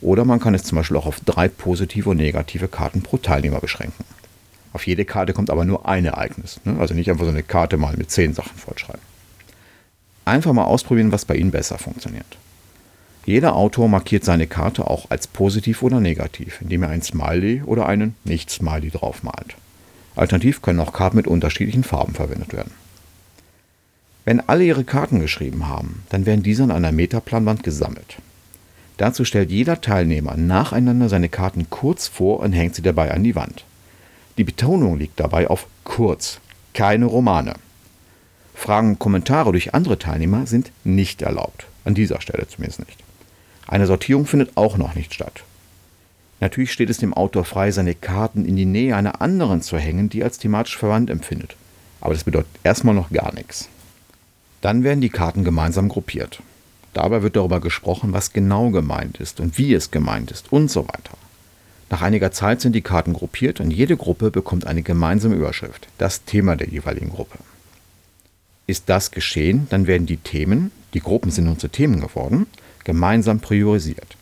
oder 0.00 0.24
man 0.24 0.40
kann 0.40 0.54
es 0.54 0.64
zum 0.64 0.76
Beispiel 0.76 0.96
auch 0.96 1.06
auf 1.06 1.20
drei 1.20 1.48
positive 1.48 2.10
und 2.10 2.18
negative 2.18 2.68
Karten 2.68 3.02
pro 3.02 3.16
Teilnehmer 3.16 3.60
beschränken. 3.60 4.04
Auf 4.72 4.86
jede 4.86 5.04
Karte 5.04 5.32
kommt 5.32 5.50
aber 5.50 5.64
nur 5.64 5.88
ein 5.88 6.04
Ereignis. 6.04 6.60
Ne? 6.64 6.76
Also 6.78 6.94
nicht 6.94 7.10
einfach 7.10 7.24
so 7.24 7.30
eine 7.30 7.42
Karte 7.42 7.76
mal 7.76 7.96
mit 7.96 8.10
zehn 8.10 8.34
Sachen 8.34 8.56
vollschreiben. 8.56 9.00
Einfach 10.24 10.52
mal 10.52 10.64
ausprobieren, 10.64 11.12
was 11.12 11.24
bei 11.24 11.36
Ihnen 11.36 11.50
besser 11.52 11.78
funktioniert. 11.78 12.38
Jeder 13.24 13.56
Autor 13.56 13.88
markiert 13.88 14.24
seine 14.24 14.46
Karte 14.46 14.88
auch 14.88 15.10
als 15.10 15.26
positiv 15.26 15.82
oder 15.82 16.00
negativ, 16.00 16.60
indem 16.60 16.84
er 16.84 16.90
ein 16.90 17.02
Smiley 17.02 17.62
oder 17.64 17.86
einen 17.86 18.14
Nicht-Smiley 18.24 18.90
draufmalt. 18.90 19.56
Alternativ 20.14 20.62
können 20.62 20.80
auch 20.80 20.92
Karten 20.92 21.16
mit 21.16 21.26
unterschiedlichen 21.26 21.84
Farben 21.84 22.14
verwendet 22.14 22.52
werden. 22.52 22.72
Wenn 24.24 24.48
alle 24.48 24.64
ihre 24.64 24.84
Karten 24.84 25.20
geschrieben 25.20 25.68
haben, 25.68 26.02
dann 26.08 26.26
werden 26.26 26.42
diese 26.42 26.64
an 26.64 26.70
einer 26.70 26.92
Metaplanwand 26.92 27.62
gesammelt. 27.62 28.16
Dazu 28.96 29.24
stellt 29.24 29.50
jeder 29.50 29.80
Teilnehmer 29.80 30.36
nacheinander 30.36 31.08
seine 31.08 31.28
Karten 31.28 31.68
kurz 31.68 32.08
vor 32.08 32.40
und 32.40 32.52
hängt 32.52 32.74
sie 32.74 32.82
dabei 32.82 33.12
an 33.12 33.22
die 33.22 33.34
Wand. 33.34 33.64
Die 34.38 34.44
Betonung 34.44 34.98
liegt 34.98 35.18
dabei 35.18 35.48
auf 35.48 35.66
kurz, 35.84 36.40
keine 36.74 37.06
Romane. 37.06 37.54
Fragen 38.54 38.90
und 38.90 38.98
Kommentare 38.98 39.52
durch 39.52 39.74
andere 39.74 39.98
Teilnehmer 39.98 40.46
sind 40.46 40.72
nicht 40.84 41.22
erlaubt, 41.22 41.66
an 41.84 41.94
dieser 41.94 42.20
Stelle 42.20 42.46
zumindest 42.48 42.80
nicht. 42.80 42.98
Eine 43.66 43.86
Sortierung 43.86 44.26
findet 44.26 44.56
auch 44.56 44.76
noch 44.76 44.94
nicht 44.94 45.14
statt. 45.14 45.42
Natürlich 46.40 46.72
steht 46.72 46.90
es 46.90 46.98
dem 46.98 47.14
Autor 47.14 47.44
frei, 47.44 47.70
seine 47.70 47.94
Karten 47.94 48.44
in 48.44 48.56
die 48.56 48.66
Nähe 48.66 48.94
einer 48.94 49.22
anderen 49.22 49.62
zu 49.62 49.78
hängen, 49.78 50.10
die 50.10 50.22
als 50.22 50.38
thematisch 50.38 50.76
verwandt 50.76 51.08
empfindet. 51.08 51.56
Aber 52.00 52.12
das 52.12 52.24
bedeutet 52.24 52.50
erstmal 52.62 52.94
noch 52.94 53.10
gar 53.10 53.32
nichts. 53.34 53.68
Dann 54.60 54.84
werden 54.84 55.00
die 55.00 55.08
Karten 55.08 55.44
gemeinsam 55.44 55.88
gruppiert. 55.88 56.42
Dabei 56.92 57.22
wird 57.22 57.36
darüber 57.36 57.60
gesprochen, 57.60 58.12
was 58.12 58.32
genau 58.32 58.70
gemeint 58.70 59.18
ist 59.18 59.40
und 59.40 59.58
wie 59.58 59.74
es 59.74 59.90
gemeint 59.90 60.30
ist 60.30 60.52
und 60.52 60.70
so 60.70 60.86
weiter. 60.88 61.16
Nach 61.88 62.02
einiger 62.02 62.32
Zeit 62.32 62.60
sind 62.60 62.72
die 62.72 62.82
Karten 62.82 63.12
gruppiert 63.12 63.60
und 63.60 63.70
jede 63.70 63.96
Gruppe 63.96 64.30
bekommt 64.30 64.66
eine 64.66 64.82
gemeinsame 64.82 65.36
Überschrift, 65.36 65.86
das 65.98 66.24
Thema 66.24 66.56
der 66.56 66.68
jeweiligen 66.68 67.10
Gruppe. 67.10 67.38
Ist 68.66 68.84
das 68.88 69.12
geschehen, 69.12 69.68
dann 69.70 69.86
werden 69.86 70.06
die 70.06 70.16
Themen, 70.16 70.72
die 70.94 71.00
Gruppen 71.00 71.30
sind 71.30 71.44
nun 71.44 71.58
zu 71.58 71.68
Themen 71.68 72.00
geworden, 72.00 72.46
gemeinsam 72.82 73.38
priorisiert. 73.38 74.16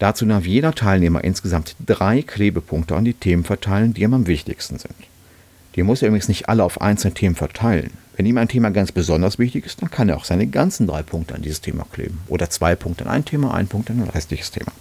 Dazu 0.00 0.24
darf 0.24 0.46
jeder 0.46 0.74
Teilnehmer 0.74 1.22
insgesamt 1.22 1.76
drei 1.84 2.22
Klebepunkte 2.22 2.96
an 2.96 3.04
die 3.04 3.14
Themen 3.14 3.44
verteilen, 3.44 3.94
die 3.94 4.02
ihm 4.02 4.14
am 4.14 4.26
wichtigsten 4.26 4.78
sind. 4.78 4.94
Die 5.76 5.82
muss 5.84 6.02
er 6.02 6.08
übrigens 6.08 6.28
nicht 6.28 6.48
alle 6.48 6.64
auf 6.64 6.80
einzelne 6.80 7.14
Themen 7.14 7.36
verteilen. 7.36 7.92
Wenn 8.16 8.26
ihm 8.26 8.38
ein 8.38 8.48
Thema 8.48 8.70
ganz 8.70 8.90
besonders 8.90 9.38
wichtig 9.38 9.66
ist, 9.66 9.82
dann 9.82 9.90
kann 9.90 10.08
er 10.08 10.16
auch 10.16 10.24
seine 10.24 10.46
ganzen 10.46 10.86
drei 10.86 11.02
Punkte 11.02 11.34
an 11.34 11.42
dieses 11.42 11.60
Thema 11.60 11.86
kleben. 11.92 12.20
Oder 12.26 12.50
zwei 12.50 12.74
Punkte 12.74 13.04
an 13.04 13.10
ein 13.10 13.24
Thema, 13.24 13.54
ein 13.54 13.68
Punkt 13.68 13.90
an 13.90 14.02
ein 14.02 14.08
restliches 14.08 14.50
Thema. 14.50 14.72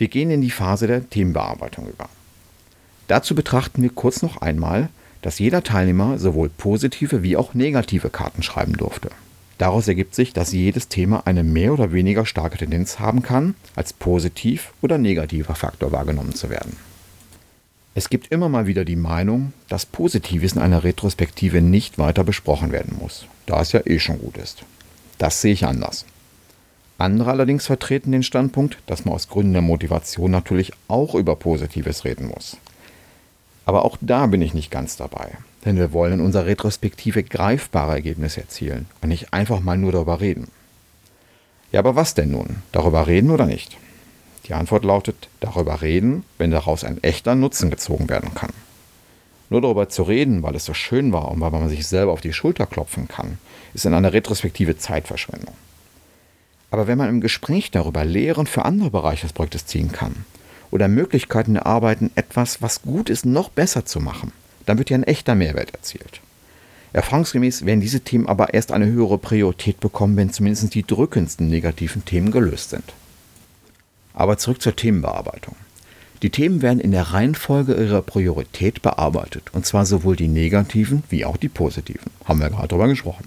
Wir 0.00 0.08
gehen 0.08 0.30
in 0.30 0.40
die 0.40 0.50
Phase 0.50 0.86
der 0.86 1.10
Themenbearbeitung 1.10 1.86
über. 1.86 2.08
Dazu 3.06 3.34
betrachten 3.34 3.82
wir 3.82 3.90
kurz 3.90 4.22
noch 4.22 4.38
einmal, 4.38 4.88
dass 5.20 5.38
jeder 5.38 5.62
Teilnehmer 5.62 6.18
sowohl 6.18 6.48
positive 6.48 7.22
wie 7.22 7.36
auch 7.36 7.52
negative 7.52 8.08
Karten 8.08 8.42
schreiben 8.42 8.72
durfte. 8.78 9.10
Daraus 9.58 9.88
ergibt 9.88 10.14
sich, 10.14 10.32
dass 10.32 10.52
jedes 10.52 10.88
Thema 10.88 11.26
eine 11.26 11.44
mehr 11.44 11.74
oder 11.74 11.92
weniger 11.92 12.24
starke 12.24 12.56
Tendenz 12.56 12.98
haben 12.98 13.20
kann, 13.20 13.56
als 13.76 13.92
positiv 13.92 14.72
oder 14.80 14.96
negativer 14.96 15.54
Faktor 15.54 15.92
wahrgenommen 15.92 16.34
zu 16.34 16.48
werden. 16.48 16.78
Es 17.94 18.08
gibt 18.08 18.28
immer 18.28 18.48
mal 18.48 18.66
wieder 18.66 18.86
die 18.86 18.96
Meinung, 18.96 19.52
dass 19.68 19.84
Positives 19.84 20.54
in 20.54 20.62
einer 20.62 20.82
Retrospektive 20.82 21.60
nicht 21.60 21.98
weiter 21.98 22.24
besprochen 22.24 22.72
werden 22.72 22.96
muss, 22.98 23.26
da 23.44 23.60
es 23.60 23.72
ja 23.72 23.82
eh 23.84 23.98
schon 23.98 24.18
gut 24.18 24.38
ist. 24.38 24.64
Das 25.18 25.42
sehe 25.42 25.52
ich 25.52 25.66
anders. 25.66 26.06
Andere 27.00 27.30
allerdings 27.30 27.64
vertreten 27.64 28.12
den 28.12 28.22
Standpunkt, 28.22 28.76
dass 28.84 29.06
man 29.06 29.14
aus 29.14 29.28
Gründen 29.28 29.54
der 29.54 29.62
Motivation 29.62 30.30
natürlich 30.30 30.72
auch 30.86 31.14
über 31.14 31.34
Positives 31.34 32.04
reden 32.04 32.26
muss. 32.28 32.58
Aber 33.64 33.86
auch 33.86 33.96
da 34.02 34.26
bin 34.26 34.42
ich 34.42 34.52
nicht 34.52 34.70
ganz 34.70 34.98
dabei, 34.98 35.30
denn 35.64 35.78
wir 35.78 35.94
wollen 35.94 36.12
in 36.12 36.20
unserer 36.20 36.44
Retrospektive 36.44 37.22
greifbare 37.22 37.92
Ergebnisse 37.92 38.42
erzielen 38.42 38.84
und 39.00 39.08
nicht 39.08 39.32
einfach 39.32 39.60
mal 39.60 39.78
nur 39.78 39.92
darüber 39.92 40.20
reden. 40.20 40.48
Ja, 41.72 41.78
aber 41.78 41.96
was 41.96 42.12
denn 42.12 42.32
nun? 42.32 42.56
Darüber 42.70 43.06
reden 43.06 43.30
oder 43.30 43.46
nicht? 43.46 43.78
Die 44.44 44.52
Antwort 44.52 44.84
lautet, 44.84 45.28
darüber 45.40 45.80
reden, 45.80 46.24
wenn 46.36 46.50
daraus 46.50 46.84
ein 46.84 47.02
echter 47.02 47.34
Nutzen 47.34 47.70
gezogen 47.70 48.10
werden 48.10 48.34
kann. 48.34 48.52
Nur 49.48 49.62
darüber 49.62 49.88
zu 49.88 50.02
reden, 50.02 50.42
weil 50.42 50.54
es 50.54 50.66
so 50.66 50.74
schön 50.74 51.14
war 51.14 51.30
und 51.30 51.40
weil 51.40 51.50
man 51.50 51.70
sich 51.70 51.86
selber 51.86 52.12
auf 52.12 52.20
die 52.20 52.34
Schulter 52.34 52.66
klopfen 52.66 53.08
kann, 53.08 53.38
ist 53.72 53.86
in 53.86 53.94
einer 53.94 54.12
Retrospektive 54.12 54.76
Zeitverschwendung. 54.76 55.54
Aber 56.70 56.86
wenn 56.86 56.98
man 56.98 57.08
im 57.08 57.20
Gespräch 57.20 57.70
darüber 57.70 58.04
Lehren 58.04 58.46
für 58.46 58.64
andere 58.64 58.90
Bereiche 58.90 59.22
des 59.22 59.32
Projektes 59.32 59.66
ziehen 59.66 59.92
kann 59.92 60.24
oder 60.70 60.88
Möglichkeiten 60.88 61.56
erarbeiten, 61.56 62.10
etwas, 62.14 62.62
was 62.62 62.82
gut 62.82 63.10
ist, 63.10 63.26
noch 63.26 63.48
besser 63.48 63.84
zu 63.84 64.00
machen, 64.00 64.32
dann 64.66 64.78
wird 64.78 64.90
ja 64.90 64.96
ein 64.96 65.04
echter 65.04 65.34
Mehrwert 65.34 65.74
erzielt. 65.74 66.20
Erfahrungsgemäß 66.92 67.64
werden 67.66 67.80
diese 67.80 68.00
Themen 68.00 68.26
aber 68.26 68.54
erst 68.54 68.72
eine 68.72 68.86
höhere 68.86 69.18
Priorität 69.18 69.80
bekommen, 69.80 70.16
wenn 70.16 70.32
zumindest 70.32 70.74
die 70.74 70.86
drückendsten 70.86 71.48
negativen 71.48 72.04
Themen 72.04 72.30
gelöst 72.30 72.70
sind. 72.70 72.94
Aber 74.12 74.38
zurück 74.38 74.60
zur 74.60 74.74
Themenbearbeitung. 74.74 75.54
Die 76.22 76.30
Themen 76.30 76.62
werden 76.62 76.80
in 76.80 76.90
der 76.90 77.12
Reihenfolge 77.12 77.74
ihrer 77.74 78.02
Priorität 78.02 78.82
bearbeitet, 78.82 79.44
und 79.52 79.64
zwar 79.64 79.86
sowohl 79.86 80.16
die 80.16 80.28
negativen 80.28 81.02
wie 81.08 81.24
auch 81.24 81.36
die 81.36 81.48
positiven. 81.48 82.10
Haben 82.24 82.40
wir 82.40 82.50
gerade 82.50 82.68
darüber 82.68 82.88
gesprochen. 82.88 83.24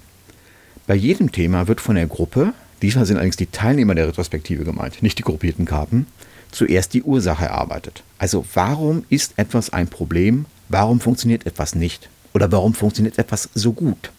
Bei 0.86 0.94
jedem 0.94 1.32
Thema 1.32 1.68
wird 1.68 1.82
von 1.82 1.96
der 1.96 2.08
Gruppe, 2.08 2.54
diesmal 2.84 3.06
sind 3.06 3.16
allerdings 3.18 3.38
die 3.38 3.48
Teilnehmer 3.48 3.96
der 3.96 4.08
Retrospektive 4.10 4.64
gemeint, 4.64 5.02
nicht 5.02 5.18
die 5.18 5.24
gruppierten 5.24 5.66
Karten, 5.66 6.06
zuerst 6.52 6.94
die 6.94 7.02
Ursache 7.02 7.46
erarbeitet. 7.46 8.04
Also 8.20 8.46
warum 8.54 9.06
ist 9.10 9.34
etwas 9.38 9.72
ein 9.72 9.88
Problem, 9.88 10.46
warum 10.70 11.00
funktioniert 11.00 11.48
etwas 11.48 11.76
nicht 11.76 12.10
oder 12.34 12.52
warum 12.52 12.74
funktioniert 12.74 13.18
etwas 13.18 13.50
so 13.56 13.74
gut. 13.74 14.12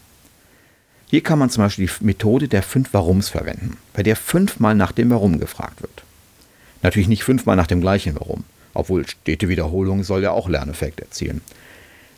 Hier 1.10 1.22
kann 1.22 1.38
man 1.38 1.50
zum 1.50 1.62
Beispiel 1.62 1.86
die 1.86 2.04
Methode 2.04 2.48
der 2.48 2.62
fünf 2.62 2.92
Warums 2.92 3.28
verwenden, 3.28 3.76
bei 3.92 4.02
der 4.02 4.16
fünfmal 4.16 4.74
nach 4.74 4.92
dem 4.92 5.10
Warum 5.10 5.38
gefragt 5.38 5.82
wird. 5.82 6.02
Natürlich 6.82 7.08
nicht 7.08 7.22
fünfmal 7.22 7.56
nach 7.56 7.66
dem 7.66 7.80
gleichen 7.80 8.14
Warum, 8.16 8.44
obwohl 8.72 9.06
stete 9.06 9.48
Wiederholung 9.48 10.02
soll 10.02 10.22
ja 10.22 10.32
auch 10.32 10.48
Lerneffekt 10.48 11.00
erzielen. 11.00 11.40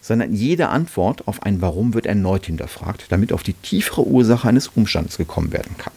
Sondern 0.01 0.33
jede 0.33 0.69
Antwort 0.69 1.27
auf 1.27 1.43
ein 1.43 1.61
Warum 1.61 1.93
wird 1.93 2.07
erneut 2.07 2.47
hinterfragt, 2.47 3.07
damit 3.09 3.33
auf 3.33 3.43
die 3.43 3.55
tiefere 3.55 4.07
Ursache 4.07 4.49
eines 4.49 4.69
Umstandes 4.69 5.17
gekommen 5.17 5.53
werden 5.53 5.77
kann. 5.77 5.93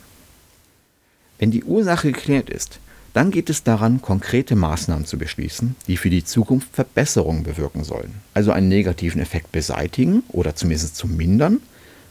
Wenn 1.39 1.51
die 1.51 1.63
Ursache 1.63 2.11
geklärt 2.11 2.49
ist, 2.49 2.79
dann 3.13 3.31
geht 3.31 3.49
es 3.49 3.63
daran, 3.63 4.01
konkrete 4.01 4.55
Maßnahmen 4.55 5.05
zu 5.05 5.17
beschließen, 5.17 5.75
die 5.87 5.97
für 5.97 6.11
die 6.11 6.23
Zukunft 6.23 6.67
Verbesserungen 6.73 7.43
bewirken 7.43 7.83
sollen. 7.83 8.13
Also 8.35 8.51
einen 8.51 8.67
negativen 8.67 9.19
Effekt 9.19 9.51
beseitigen 9.51 10.21
oder 10.27 10.55
zumindest 10.55 10.95
zu 10.95 11.07
mindern, 11.07 11.59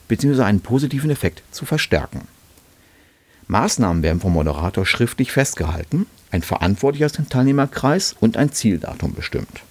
beziehungsweise 0.09 0.45
einen 0.45 0.59
positiven 0.59 1.09
Effekt 1.09 1.43
zu 1.51 1.65
verstärken. 1.65 2.27
Maßnahmen 3.47 4.03
werden 4.03 4.19
vom 4.19 4.33
Moderator 4.33 4.85
schriftlich 4.85 5.31
festgehalten 5.31 6.05
ein 6.31 6.41
Verantwortlicher 6.41 7.07
aus 7.07 7.13
dem 7.13 7.29
Teilnehmerkreis 7.29 8.15
und 8.19 8.37
ein 8.37 8.51
Zieldatum 8.51 9.13
bestimmt. 9.13 9.61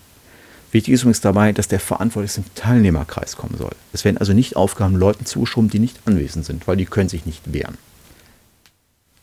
Wichtig 0.72 0.94
ist 0.94 1.02
übrigens 1.02 1.20
dabei, 1.20 1.52
dass 1.52 1.68
der 1.68 1.80
Verantwortliche 1.80 2.40
aus 2.40 2.44
dem 2.46 2.54
Teilnehmerkreis 2.54 3.36
kommen 3.36 3.56
soll. 3.56 3.72
Es 3.92 4.04
werden 4.04 4.18
also 4.18 4.32
nicht 4.32 4.56
Aufgaben 4.56 4.96
Leuten 4.96 5.24
zugeschoben, 5.24 5.70
die 5.70 5.78
nicht 5.78 6.00
anwesend 6.04 6.44
sind, 6.44 6.66
weil 6.66 6.76
die 6.76 6.84
können 6.84 7.08
sich 7.08 7.24
nicht 7.24 7.52
wehren. 7.52 7.78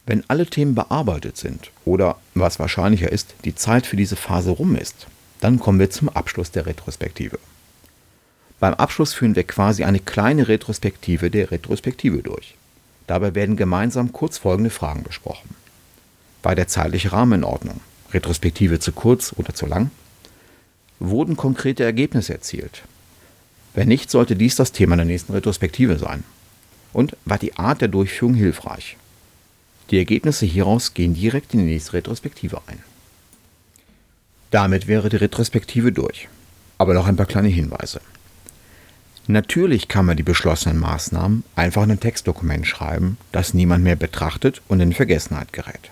Wenn 0.05 0.23
alle 0.27 0.45
Themen 0.45 0.75
bearbeitet 0.75 1.37
sind 1.37 1.71
oder, 1.83 2.17
was 2.35 2.59
wahrscheinlicher 2.59 3.11
ist, 3.11 3.33
die 3.43 3.55
Zeit 3.55 3.87
für 3.87 3.95
diese 3.95 4.15
Phase 4.15 4.51
rum 4.51 4.75
ist, 4.75 5.07
dann 5.39 5.59
kommen 5.59 5.79
wir 5.79 5.89
zum 5.89 6.09
Abschluss 6.09 6.51
der 6.51 6.65
Retrospektive. 6.67 7.39
Beim 8.59 8.75
Abschluss 8.75 9.13
führen 9.13 9.35
wir 9.35 9.43
quasi 9.43 9.83
eine 9.83 9.99
kleine 9.99 10.47
Retrospektive 10.47 11.29
der 11.31 11.51
Retrospektive 11.51 12.21
durch. 12.21 12.55
Dabei 13.07 13.35
werden 13.35 13.57
gemeinsam 13.57 14.13
kurz 14.13 14.37
folgende 14.37 14.69
Fragen 14.69 15.03
besprochen. 15.03 15.49
War 16.43 16.55
der 16.55 16.67
zeitliche 16.67 17.11
Rahmen 17.11 17.39
in 17.39 17.43
Ordnung? 17.43 17.81
Retrospektive 18.13 18.79
zu 18.79 18.91
kurz 18.91 19.33
oder 19.35 19.53
zu 19.53 19.65
lang? 19.65 19.91
Wurden 20.99 21.35
konkrete 21.35 21.83
Ergebnisse 21.83 22.33
erzielt? 22.33 22.83
Wenn 23.73 23.89
nicht, 23.89 24.09
sollte 24.09 24.35
dies 24.35 24.55
das 24.55 24.71
Thema 24.71 24.95
der 24.95 25.05
nächsten 25.05 25.33
Retrospektive 25.33 25.97
sein. 25.97 26.23
Und 26.93 27.17
war 27.25 27.37
die 27.37 27.57
Art 27.57 27.81
der 27.81 27.89
Durchführung 27.89 28.35
hilfreich? 28.35 28.95
Die 29.91 29.97
Ergebnisse 29.97 30.45
hieraus 30.45 30.93
gehen 30.93 31.13
direkt 31.13 31.53
in 31.53 31.59
die 31.59 31.73
nächste 31.73 31.93
Retrospektive 31.93 32.61
ein. 32.67 32.83
Damit 34.51 34.87
wäre 34.87 35.09
die 35.09 35.17
Retrospektive 35.17 35.91
durch. 35.91 36.27
Aber 36.77 36.93
noch 36.93 37.07
ein 37.07 37.15
paar 37.15 37.25
kleine 37.25 37.47
Hinweise. 37.47 38.01
Natürlich 39.27 39.87
kann 39.87 40.05
man 40.05 40.17
die 40.17 40.23
beschlossenen 40.23 40.79
Maßnahmen 40.79 41.43
einfach 41.55 41.83
in 41.83 41.91
ein 41.91 41.99
Textdokument 41.99 42.67
schreiben, 42.67 43.17
das 43.31 43.53
niemand 43.53 43.83
mehr 43.83 43.95
betrachtet 43.95 44.61
und 44.67 44.79
in 44.81 44.93
Vergessenheit 44.93 45.51
gerät. 45.51 45.89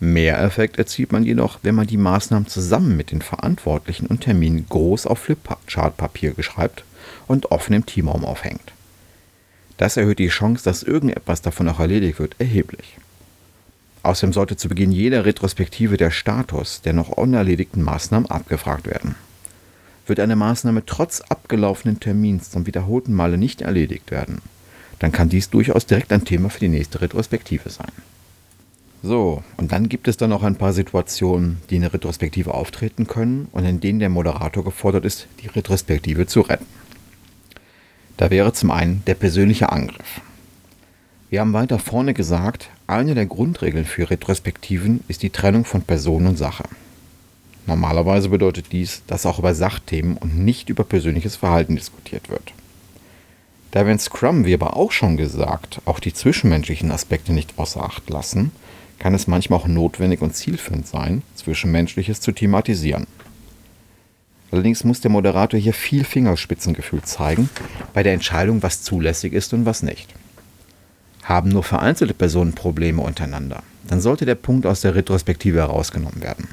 Mehr 0.00 0.42
Effekt 0.42 0.78
erzielt 0.78 1.12
man 1.12 1.24
jedoch, 1.24 1.60
wenn 1.62 1.74
man 1.74 1.86
die 1.86 1.96
Maßnahmen 1.96 2.48
zusammen 2.48 2.96
mit 2.96 3.10
den 3.10 3.22
Verantwortlichen 3.22 4.06
und 4.06 4.22
Terminen 4.22 4.66
groß 4.68 5.06
auf 5.06 5.20
Flipchartpapier 5.20 6.32
geschreibt 6.32 6.84
und 7.28 7.52
offen 7.52 7.74
im 7.74 7.86
Teamraum 7.86 8.24
aufhängt. 8.24 8.72
Das 9.82 9.96
erhöht 9.96 10.20
die 10.20 10.28
Chance, 10.28 10.62
dass 10.62 10.84
irgendetwas 10.84 11.42
davon 11.42 11.68
auch 11.68 11.80
erledigt 11.80 12.20
wird, 12.20 12.36
erheblich. 12.38 12.98
Außerdem 14.04 14.32
sollte 14.32 14.56
zu 14.56 14.68
Beginn 14.68 14.92
jeder 14.92 15.24
Retrospektive 15.24 15.96
der 15.96 16.12
Status 16.12 16.82
der 16.82 16.92
noch 16.92 17.08
unerledigten 17.08 17.82
Maßnahmen 17.82 18.30
abgefragt 18.30 18.86
werden. 18.86 19.16
Wird 20.06 20.20
eine 20.20 20.36
Maßnahme 20.36 20.86
trotz 20.86 21.20
abgelaufenen 21.22 21.98
Termins 21.98 22.52
zum 22.52 22.68
wiederholten 22.68 23.12
Male 23.12 23.36
nicht 23.36 23.60
erledigt 23.60 24.12
werden, 24.12 24.40
dann 25.00 25.10
kann 25.10 25.28
dies 25.28 25.50
durchaus 25.50 25.84
direkt 25.84 26.12
ein 26.12 26.24
Thema 26.24 26.48
für 26.48 26.60
die 26.60 26.68
nächste 26.68 27.00
Retrospektive 27.00 27.68
sein. 27.68 27.90
So, 29.02 29.42
und 29.56 29.72
dann 29.72 29.88
gibt 29.88 30.06
es 30.06 30.16
dann 30.16 30.30
noch 30.30 30.44
ein 30.44 30.54
paar 30.54 30.74
Situationen, 30.74 31.58
die 31.70 31.74
in 31.74 31.82
der 31.82 31.92
Retrospektive 31.92 32.54
auftreten 32.54 33.08
können 33.08 33.48
und 33.50 33.64
in 33.64 33.80
denen 33.80 33.98
der 33.98 34.10
Moderator 34.10 34.62
gefordert 34.62 35.04
ist, 35.04 35.26
die 35.42 35.48
Retrospektive 35.48 36.28
zu 36.28 36.42
retten. 36.42 36.81
Da 38.16 38.30
wäre 38.30 38.52
zum 38.52 38.70
einen 38.70 39.02
der 39.06 39.14
persönliche 39.14 39.72
Angriff. 39.72 40.20
Wir 41.30 41.40
haben 41.40 41.54
weiter 41.54 41.78
vorne 41.78 42.12
gesagt, 42.12 42.68
eine 42.86 43.14
der 43.14 43.26
Grundregeln 43.26 43.86
für 43.86 44.10
Retrospektiven 44.10 45.02
ist 45.08 45.22
die 45.22 45.30
Trennung 45.30 45.64
von 45.64 45.82
Person 45.82 46.26
und 46.26 46.36
Sache. 46.36 46.64
Normalerweise 47.66 48.28
bedeutet 48.28 48.72
dies, 48.72 49.02
dass 49.06 49.24
auch 49.24 49.38
über 49.38 49.54
Sachthemen 49.54 50.16
und 50.16 50.38
nicht 50.38 50.68
über 50.68 50.84
persönliches 50.84 51.36
Verhalten 51.36 51.76
diskutiert 51.76 52.28
wird. 52.28 52.52
Da 53.70 53.86
wir 53.86 53.92
in 53.92 53.98
Scrum, 53.98 54.44
wie 54.44 54.52
aber 54.52 54.76
auch 54.76 54.92
schon 54.92 55.16
gesagt, 55.16 55.80
auch 55.86 56.00
die 56.00 56.12
zwischenmenschlichen 56.12 56.90
Aspekte 56.90 57.32
nicht 57.32 57.54
außer 57.56 57.82
Acht 57.82 58.10
lassen, 58.10 58.52
kann 58.98 59.14
es 59.14 59.26
manchmal 59.26 59.58
auch 59.58 59.66
notwendig 59.66 60.20
und 60.20 60.36
zielführend 60.36 60.86
sein, 60.86 61.22
Zwischenmenschliches 61.34 62.20
zu 62.20 62.32
thematisieren. 62.32 63.06
Allerdings 64.52 64.84
muss 64.84 65.00
der 65.00 65.10
Moderator 65.10 65.58
hier 65.58 65.72
viel 65.72 66.04
Fingerspitzengefühl 66.04 67.02
zeigen 67.02 67.48
bei 67.94 68.02
der 68.02 68.12
Entscheidung, 68.12 68.62
was 68.62 68.82
zulässig 68.82 69.32
ist 69.32 69.54
und 69.54 69.64
was 69.64 69.82
nicht. 69.82 70.14
Haben 71.22 71.48
nur 71.48 71.64
vereinzelte 71.64 72.12
Personen 72.12 72.52
Probleme 72.52 73.00
untereinander, 73.00 73.62
dann 73.88 74.02
sollte 74.02 74.26
der 74.26 74.34
Punkt 74.34 74.66
aus 74.66 74.82
der 74.82 74.94
Retrospektive 74.94 75.58
herausgenommen 75.58 76.22
werden. 76.22 76.48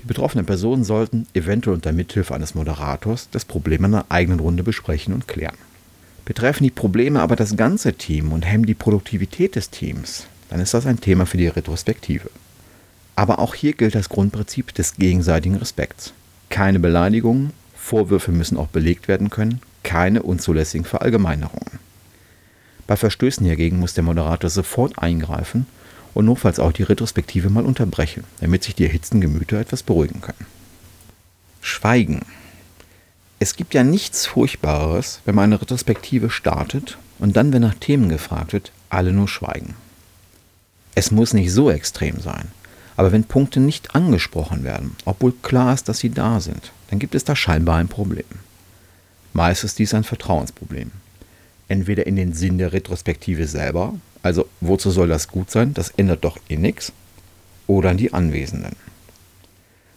Die 0.00 0.06
betroffenen 0.06 0.46
Personen 0.46 0.84
sollten 0.84 1.26
eventuell 1.34 1.74
unter 1.74 1.92
Mithilfe 1.92 2.34
eines 2.34 2.54
Moderators 2.54 3.28
das 3.30 3.44
Problem 3.44 3.84
in 3.84 3.94
einer 3.94 4.06
eigenen 4.08 4.40
Runde 4.40 4.62
besprechen 4.62 5.12
und 5.12 5.28
klären. 5.28 5.56
Betreffen 6.24 6.64
die 6.64 6.70
Probleme 6.70 7.20
aber 7.20 7.36
das 7.36 7.56
ganze 7.56 7.92
Team 7.92 8.32
und 8.32 8.46
hemmen 8.46 8.64
die 8.64 8.74
Produktivität 8.74 9.54
des 9.54 9.68
Teams, 9.68 10.26
dann 10.48 10.60
ist 10.60 10.72
das 10.72 10.86
ein 10.86 11.00
Thema 11.00 11.26
für 11.26 11.36
die 11.36 11.48
Retrospektive. 11.48 12.30
Aber 13.16 13.38
auch 13.38 13.54
hier 13.54 13.74
gilt 13.74 13.94
das 13.94 14.08
Grundprinzip 14.08 14.72
des 14.72 14.94
gegenseitigen 14.94 15.56
Respekts. 15.56 16.14
Keine 16.48 16.80
Beleidigungen, 16.80 17.52
Vorwürfe 17.74 18.32
müssen 18.32 18.56
auch 18.56 18.68
belegt 18.68 19.08
werden 19.08 19.30
können, 19.30 19.60
keine 19.82 20.22
unzulässigen 20.22 20.84
Verallgemeinerungen. 20.84 21.78
Bei 22.86 22.96
Verstößen 22.96 23.46
hingegen 23.46 23.78
muss 23.78 23.94
der 23.94 24.04
Moderator 24.04 24.50
sofort 24.50 24.98
eingreifen 24.98 25.66
und 26.14 26.24
notfalls 26.24 26.58
auch 26.58 26.72
die 26.72 26.82
Retrospektive 26.82 27.50
mal 27.50 27.64
unterbrechen, 27.64 28.24
damit 28.40 28.64
sich 28.64 28.74
die 28.74 28.84
erhitzten 28.84 29.20
Gemüter 29.20 29.58
etwas 29.58 29.82
beruhigen 29.82 30.20
können. 30.20 30.46
Schweigen. 31.60 32.22
Es 33.38 33.56
gibt 33.56 33.74
ja 33.74 33.84
nichts 33.84 34.26
Furchtbareres, 34.26 35.20
wenn 35.24 35.34
man 35.34 35.44
eine 35.44 35.60
Retrospektive 35.60 36.30
startet 36.30 36.98
und 37.18 37.36
dann, 37.36 37.52
wenn 37.52 37.62
nach 37.62 37.74
Themen 37.74 38.08
gefragt 38.08 38.52
wird, 38.52 38.72
alle 38.90 39.12
nur 39.12 39.28
schweigen. 39.28 39.74
Es 40.94 41.10
muss 41.10 41.34
nicht 41.34 41.52
so 41.52 41.70
extrem 41.70 42.20
sein, 42.20 42.48
aber 42.98 43.12
wenn 43.12 43.22
Punkte 43.22 43.60
nicht 43.60 43.94
angesprochen 43.94 44.64
werden, 44.64 44.96
obwohl 45.04 45.32
klar 45.32 45.72
ist, 45.72 45.88
dass 45.88 46.00
sie 46.00 46.10
da 46.10 46.40
sind, 46.40 46.72
dann 46.90 46.98
gibt 46.98 47.14
es 47.14 47.22
da 47.22 47.36
scheinbar 47.36 47.76
ein 47.76 47.86
Problem. 47.86 48.24
Meist 49.32 49.62
ist 49.62 49.78
dies 49.78 49.94
ein 49.94 50.02
Vertrauensproblem. 50.02 50.90
Entweder 51.68 52.08
in 52.08 52.16
den 52.16 52.32
Sinn 52.32 52.58
der 52.58 52.72
Retrospektive 52.72 53.46
selber, 53.46 53.94
also 54.24 54.48
wozu 54.60 54.90
soll 54.90 55.06
das 55.06 55.28
gut 55.28 55.48
sein, 55.48 55.74
das 55.74 55.90
ändert 55.90 56.24
doch 56.24 56.38
eh 56.48 56.56
nichts, 56.56 56.92
oder 57.68 57.90
an 57.90 57.98
die 57.98 58.12
Anwesenden. 58.12 58.74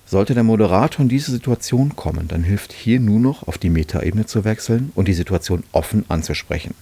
Sollte 0.05 0.35
der 0.35 0.43
Moderator 0.43 1.01
in 1.01 1.09
diese 1.09 1.31
Situation 1.31 1.95
kommen, 1.95 2.27
dann 2.27 2.43
hilft 2.43 2.71
hier 2.71 2.99
nur 2.99 3.19
noch 3.19 3.47
auf 3.47 3.57
die 3.57 3.71
Metaebene 3.71 4.27
zu 4.27 4.43
wechseln 4.43 4.91
und 4.93 5.07
die 5.07 5.13
Situation 5.13 5.63
offen 5.71 6.05
anzusprechen. 6.07 6.75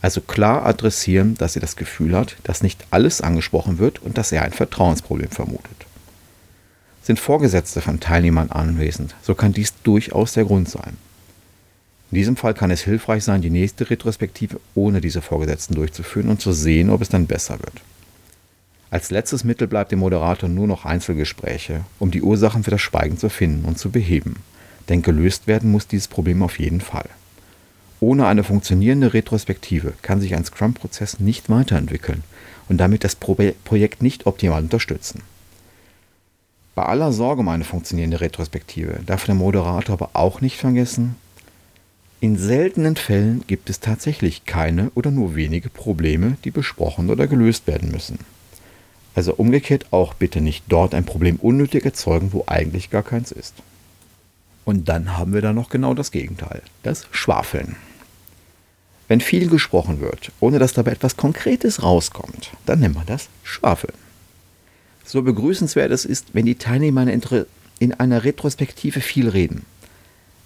Also 0.00 0.20
klar 0.20 0.64
adressieren, 0.64 1.34
dass 1.36 1.56
er 1.56 1.60
das 1.60 1.76
Gefühl 1.76 2.16
hat, 2.16 2.36
dass 2.44 2.62
nicht 2.62 2.86
alles 2.90 3.20
angesprochen 3.20 3.78
wird 3.78 4.00
und 4.00 4.16
dass 4.16 4.32
er 4.32 4.42
ein 4.42 4.52
Vertrauensproblem 4.52 5.30
vermutet. 5.30 5.86
Sind 7.02 7.18
Vorgesetzte 7.18 7.80
von 7.80 8.00
Teilnehmern 8.00 8.50
anwesend, 8.50 9.14
so 9.22 9.34
kann 9.34 9.52
dies 9.52 9.74
durchaus 9.82 10.34
der 10.34 10.44
Grund 10.44 10.68
sein. 10.68 10.96
In 12.10 12.16
diesem 12.16 12.36
Fall 12.36 12.54
kann 12.54 12.70
es 12.70 12.82
hilfreich 12.82 13.24
sein, 13.24 13.42
die 13.42 13.50
nächste 13.50 13.90
Retrospektive 13.90 14.60
ohne 14.74 15.00
diese 15.00 15.20
Vorgesetzten 15.20 15.74
durchzuführen 15.74 16.30
und 16.30 16.40
zu 16.40 16.52
sehen, 16.52 16.90
ob 16.90 17.02
es 17.02 17.08
dann 17.08 17.26
besser 17.26 17.58
wird. 17.58 17.82
Als 18.90 19.10
letztes 19.10 19.44
Mittel 19.44 19.66
bleibt 19.68 19.92
dem 19.92 19.98
Moderator 19.98 20.48
nur 20.48 20.66
noch 20.66 20.86
Einzelgespräche, 20.86 21.84
um 21.98 22.10
die 22.10 22.22
Ursachen 22.22 22.64
für 22.64 22.70
das 22.70 22.80
Schweigen 22.80 23.18
zu 23.18 23.28
finden 23.28 23.66
und 23.66 23.78
zu 23.78 23.90
beheben. 23.90 24.36
Denn 24.88 25.02
gelöst 25.02 25.46
werden 25.46 25.70
muss 25.70 25.86
dieses 25.86 26.08
Problem 26.08 26.42
auf 26.42 26.58
jeden 26.58 26.80
Fall. 26.80 27.10
Ohne 28.00 28.26
eine 28.26 28.44
funktionierende 28.44 29.12
Retrospektive 29.12 29.94
kann 30.02 30.20
sich 30.20 30.34
ein 30.34 30.44
Scrum-Prozess 30.44 31.18
nicht 31.18 31.50
weiterentwickeln 31.50 32.22
und 32.68 32.78
damit 32.78 33.02
das 33.02 33.16
Projekt 33.16 34.02
nicht 34.02 34.26
optimal 34.26 34.62
unterstützen. 34.62 35.22
Bei 36.74 36.84
aller 36.84 37.12
Sorge 37.12 37.40
um 37.40 37.48
eine 37.48 37.64
funktionierende 37.64 38.20
Retrospektive 38.20 39.00
darf 39.04 39.24
der 39.24 39.34
Moderator 39.34 39.94
aber 39.94 40.10
auch 40.12 40.40
nicht 40.40 40.58
vergessen, 40.58 41.16
in 42.20 42.36
seltenen 42.36 42.96
Fällen 42.96 43.44
gibt 43.46 43.70
es 43.70 43.78
tatsächlich 43.78 44.44
keine 44.44 44.90
oder 44.96 45.12
nur 45.12 45.36
wenige 45.36 45.70
Probleme, 45.70 46.36
die 46.44 46.50
besprochen 46.50 47.10
oder 47.10 47.28
gelöst 47.28 47.68
werden 47.68 47.92
müssen. 47.92 48.18
Also 49.14 49.34
umgekehrt 49.34 49.86
auch 49.92 50.14
bitte 50.14 50.40
nicht 50.40 50.64
dort 50.68 50.94
ein 50.94 51.04
Problem 51.04 51.36
unnötig 51.36 51.84
erzeugen, 51.84 52.32
wo 52.32 52.44
eigentlich 52.46 52.90
gar 52.90 53.02
keins 53.02 53.32
ist. 53.32 53.54
Und 54.64 54.88
dann 54.88 55.16
haben 55.16 55.32
wir 55.32 55.42
da 55.42 55.52
noch 55.52 55.70
genau 55.70 55.94
das 55.94 56.10
Gegenteil, 56.10 56.62
das 56.82 57.06
Schwafeln. 57.10 57.76
Wenn 59.08 59.20
viel 59.20 59.48
gesprochen 59.48 60.00
wird, 60.00 60.32
ohne 60.38 60.58
dass 60.58 60.74
dabei 60.74 60.92
etwas 60.92 61.16
Konkretes 61.16 61.82
rauskommt, 61.82 62.50
dann 62.66 62.80
nennt 62.80 62.94
man 62.94 63.06
das 63.06 63.28
Schwafeln. 63.42 63.94
So 65.04 65.22
begrüßenswert 65.22 65.90
es 65.90 66.04
ist, 66.04 66.34
wenn 66.34 66.44
die 66.44 66.56
Teilnehmer 66.56 67.06
in 67.78 67.94
einer 67.94 68.24
Retrospektive 68.24 69.00
viel 69.00 69.30
reden. 69.30 69.64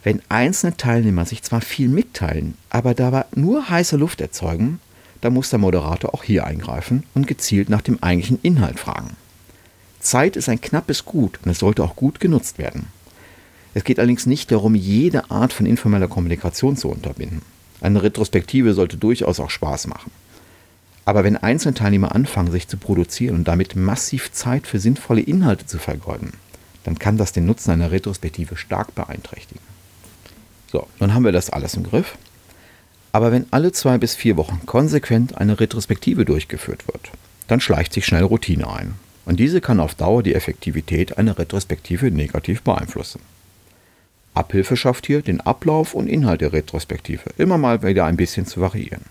Wenn 0.05 0.22
einzelne 0.29 0.77
Teilnehmer 0.77 1.25
sich 1.27 1.42
zwar 1.42 1.61
viel 1.61 1.88
mitteilen, 1.88 2.57
aber 2.70 2.94
dabei 2.94 3.25
nur 3.35 3.68
heiße 3.68 3.96
Luft 3.96 4.20
erzeugen, 4.20 4.79
dann 5.20 5.33
muss 5.33 5.51
der 5.51 5.59
Moderator 5.59 6.14
auch 6.14 6.25
hier 6.25 6.46
eingreifen 6.46 7.05
und 7.14 7.27
gezielt 7.27 7.68
nach 7.68 7.83
dem 7.83 8.03
eigentlichen 8.03 8.38
Inhalt 8.42 8.79
fragen. 8.79 9.16
Zeit 10.01 10.37
ist 10.37 10.48
ein 10.48 10.61
knappes 10.61 11.05
Gut 11.05 11.38
und 11.44 11.51
es 11.51 11.61
sollte 11.61 11.83
auch 11.85 11.94
gut 11.94 12.18
genutzt 12.20 12.59
werden. 12.59 12.87
Es 13.75 13.85
geht 13.85 13.98
allerdings 13.98 14.27
nicht 14.27 14.51
darum, 14.51 14.75
jede 14.75 15.31
Art 15.31 15.53
von 15.53 15.66
informeller 15.66 16.09
Kommunikation 16.09 16.77
zu 16.77 16.88
unterbinden. 16.88 17.42
Eine 17.83 18.03
Retrospektive 18.03 18.75
sollte 18.75 18.97
durchaus 18.97 19.40
auch 19.40 19.51
Spaß 19.51 19.88
machen. 19.88 20.12
Aber 21.05 21.25
wenn 21.25 21.37
einzelne 21.37 21.75
Teilnehmer 21.75 22.14
anfangen, 22.14 22.53
sich 22.53 22.68
zu 22.68 22.77
produzieren 22.77 23.35
und 23.35 23.49
damit 23.49 23.75
massiv 23.75 24.31
Zeit 24.31 24.68
für 24.68 24.79
sinnvolle 24.79 25.21
Inhalte 25.21 25.66
zu 25.66 25.79
vergeuden, 25.79 26.33
dann 26.85 26.99
kann 26.99 27.16
das 27.16 27.33
den 27.33 27.45
Nutzen 27.45 27.73
einer 27.73 27.90
Retrospektive 27.90 28.57
stark 28.57 28.95
beeinträchtigen. 28.95 29.61
So, 30.71 30.87
nun 31.01 31.12
haben 31.12 31.25
wir 31.25 31.33
das 31.33 31.51
alles 31.51 31.75
im 31.75 31.83
Griff. 31.83 32.16
Aber 33.11 33.33
wenn 33.33 33.47
alle 33.51 33.73
zwei 33.73 33.99
bis 33.99 34.14
vier 34.14 34.37
Wochen 34.37 34.64
konsequent 34.64 35.37
eine 35.37 35.59
Retrospektive 35.59 36.25
durchgeführt 36.25 36.87
wird, 36.87 37.11
dann 37.49 37.61
schleicht 37.61 37.92
sich 37.92 38.07
schnell 38.07 38.23
Routine 38.23 38.68
ein. 38.73 38.95
Und 39.25 39.38
diese 39.38 39.61
kann 39.61 39.81
auf 39.81 39.95
Dauer 39.95 40.23
die 40.23 40.35
Effektivität 40.35 41.18
einer 41.18 41.38
Retrospektive 41.38 42.11
negativ 42.11 42.62
beeinflussen. 42.62 43.21
Abhilfe 44.35 44.77
schafft 44.77 45.07
hier, 45.07 45.23
den 45.23 45.40
Ablauf 45.40 45.95
und 45.95 46.09
Inhalt 46.09 46.40
der 46.40 46.53
Retrospektive 46.53 47.31
immer 47.37 47.59
mal 47.59 47.83
wieder 47.83 48.07
ein 48.07 48.16
bisschen 48.16 48.47
zu 48.47 48.61
variieren. 48.61 49.03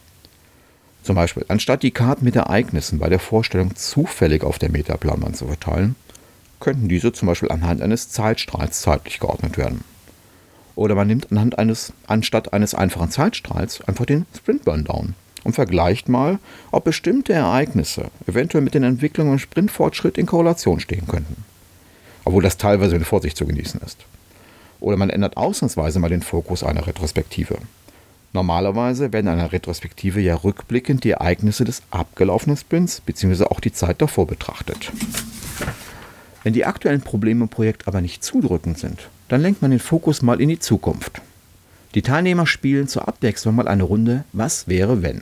Zum 1.04 1.16
Beispiel, 1.16 1.46
anstatt 1.48 1.84
die 1.84 1.92
Karten 1.92 2.26
mit 2.26 2.36
Ereignissen 2.36 3.00
bei 3.00 3.10
der 3.10 3.20
Vorstellung 3.20 3.76
zufällig 3.76 4.44
auf 4.44 4.60
der 4.60 4.70
Metaplanwand 4.70 5.38
zu 5.38 5.48
verteilen, 5.48 5.96
könnten 6.60 6.90
diese 6.90 7.12
zum 7.12 7.28
Beispiel 7.28 7.52
anhand 7.52 7.82
eines 7.82 8.10
Zeitstrahls 8.10 8.82
zeitlich 8.82 9.20
geordnet 9.20 9.58
werden. 9.58 9.84
Oder 10.76 10.96
man 10.96 11.08
nimmt 11.08 11.32
anhand 11.32 11.60
eines, 11.60 11.94
anstatt 12.08 12.54
eines 12.54 12.74
einfachen 12.74 13.12
Zeitstrahls 13.12 13.82
einfach 13.88 14.06
den 14.06 14.26
Sprint 14.36 14.64
Burndown 14.64 15.16
und 15.44 15.54
vergleicht 15.54 16.08
mal, 16.08 16.40
ob 16.72 16.84
bestimmte 16.84 17.34
Ereignisse 17.34 18.12
eventuell 18.28 18.64
mit 18.64 18.76
den 18.76 18.84
Entwicklungen 18.84 19.34
im 19.34 19.40
Sprintfortschritt 19.40 20.18
in 20.18 20.28
Korrelation 20.28 20.80
stehen 20.80 21.08
könnten. 21.08 21.44
Obwohl 22.24 22.44
das 22.44 22.58
teilweise 22.58 22.98
mit 22.98 23.08
Vorsicht 23.08 23.38
zu 23.38 23.46
genießen 23.46 23.82
ist. 23.82 24.06
Oder 24.82 24.98
man 24.98 25.10
ändert 25.10 25.38
ausnahmsweise 25.38 26.00
mal 26.00 26.10
den 26.10 26.22
Fokus 26.22 26.64
einer 26.64 26.86
Retrospektive. 26.86 27.58
Normalerweise 28.34 29.14
werden 29.14 29.28
in 29.28 29.34
einer 29.34 29.52
Retrospektive 29.52 30.20
ja 30.20 30.36
rückblickend 30.36 31.04
die 31.04 31.12
Ereignisse 31.12 31.64
des 31.64 31.84
abgelaufenen 31.92 32.58
Sprints 32.58 33.02
bzw. 33.02 33.46
auch 33.46 33.60
die 33.60 33.72
Zeit 33.72 34.02
davor 34.02 34.28
betrachtet. 34.28 34.92
Wenn 36.44 36.54
die 36.54 36.66
aktuellen 36.66 37.02
Probleme 37.02 37.44
im 37.44 37.50
Projekt 37.50 37.88
aber 37.88 38.02
nicht 38.02 38.24
zudrückend 38.24 38.80
sind, 38.80 39.10
dann 39.28 39.42
lenkt 39.42 39.62
man 39.62 39.72
den 39.72 39.80
Fokus 39.80 40.22
mal 40.22 40.42
in 40.42 40.50
die 40.50 40.60
Zukunft. 40.60 41.22
Die 41.94 42.02
Teilnehmer 42.02 42.48
spielen 42.48 42.88
zur 42.88 43.08
Abwechslung 43.08 43.56
mal 43.56 43.68
eine 43.68 43.84
Runde 43.84 44.24
Was 44.34 44.68
wäre 44.68 45.04
wenn? 45.04 45.22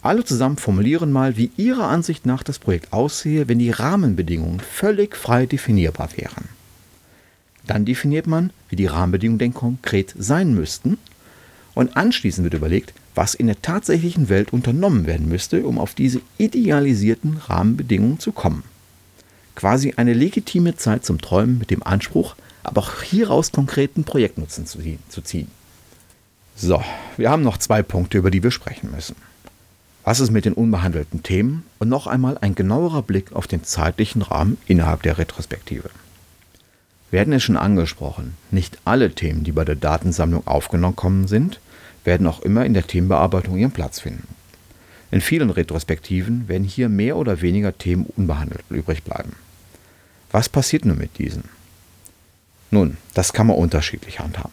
Alle 0.00 0.24
zusammen 0.24 0.56
formulieren 0.56 1.12
mal, 1.12 1.36
wie 1.36 1.50
ihrer 1.56 1.88
Ansicht 1.88 2.26
nach 2.26 2.42
das 2.42 2.58
Projekt 2.58 2.92
aussehe, 2.92 3.48
wenn 3.48 3.58
die 3.58 3.70
Rahmenbedingungen 3.70 4.60
völlig 4.60 5.16
frei 5.16 5.46
definierbar 5.46 6.10
wären. 6.16 6.55
Dann 7.66 7.84
definiert 7.84 8.26
man, 8.26 8.50
wie 8.68 8.76
die 8.76 8.86
Rahmenbedingungen 8.86 9.38
denn 9.38 9.54
konkret 9.54 10.14
sein 10.18 10.54
müssten. 10.54 10.98
Und 11.74 11.96
anschließend 11.96 12.44
wird 12.44 12.54
überlegt, 12.54 12.94
was 13.14 13.34
in 13.34 13.46
der 13.46 13.60
tatsächlichen 13.60 14.28
Welt 14.28 14.52
unternommen 14.52 15.06
werden 15.06 15.28
müsste, 15.28 15.66
um 15.66 15.78
auf 15.78 15.94
diese 15.94 16.20
idealisierten 16.38 17.38
Rahmenbedingungen 17.38 18.20
zu 18.20 18.32
kommen. 18.32 18.62
Quasi 19.54 19.94
eine 19.96 20.12
legitime 20.12 20.76
Zeit 20.76 21.04
zum 21.04 21.20
Träumen 21.20 21.58
mit 21.58 21.70
dem 21.70 21.82
Anspruch, 21.82 22.36
aber 22.62 22.82
auch 22.82 23.02
hieraus 23.02 23.52
konkreten 23.52 24.04
Projektnutzen 24.04 24.66
zu 24.66 25.22
ziehen. 25.22 25.48
So, 26.54 26.82
wir 27.16 27.30
haben 27.30 27.42
noch 27.42 27.58
zwei 27.58 27.82
Punkte, 27.82 28.18
über 28.18 28.30
die 28.30 28.42
wir 28.42 28.50
sprechen 28.50 28.90
müssen. 28.90 29.16
Was 30.04 30.20
ist 30.20 30.30
mit 30.30 30.44
den 30.44 30.52
unbehandelten 30.52 31.22
Themen? 31.22 31.64
Und 31.78 31.88
noch 31.88 32.06
einmal 32.06 32.38
ein 32.38 32.54
genauerer 32.54 33.02
Blick 33.02 33.32
auf 33.32 33.46
den 33.46 33.64
zeitlichen 33.64 34.22
Rahmen 34.22 34.56
innerhalb 34.66 35.02
der 35.02 35.18
Retrospektive. 35.18 35.90
Wir 37.10 37.20
hatten 37.20 37.32
es 37.32 37.42
schon 37.42 37.56
angesprochen, 37.56 38.34
nicht 38.50 38.78
alle 38.84 39.12
Themen, 39.12 39.44
die 39.44 39.52
bei 39.52 39.64
der 39.64 39.76
Datensammlung 39.76 40.46
aufgenommen 40.46 41.28
sind, 41.28 41.60
werden 42.04 42.26
auch 42.26 42.42
immer 42.42 42.64
in 42.64 42.74
der 42.74 42.86
Themenbearbeitung 42.86 43.56
ihren 43.56 43.70
Platz 43.70 44.00
finden. 44.00 44.26
In 45.10 45.20
vielen 45.20 45.50
Retrospektiven 45.50 46.48
werden 46.48 46.64
hier 46.64 46.88
mehr 46.88 47.16
oder 47.16 47.40
weniger 47.42 47.76
Themen 47.76 48.06
unbehandelt 48.16 48.64
übrig 48.70 49.04
bleiben. 49.04 49.36
Was 50.32 50.48
passiert 50.48 50.84
nun 50.84 50.98
mit 50.98 51.18
diesen? 51.18 51.44
Nun, 52.70 52.96
das 53.14 53.32
kann 53.32 53.46
man 53.46 53.56
unterschiedlich 53.56 54.18
handhaben. 54.18 54.52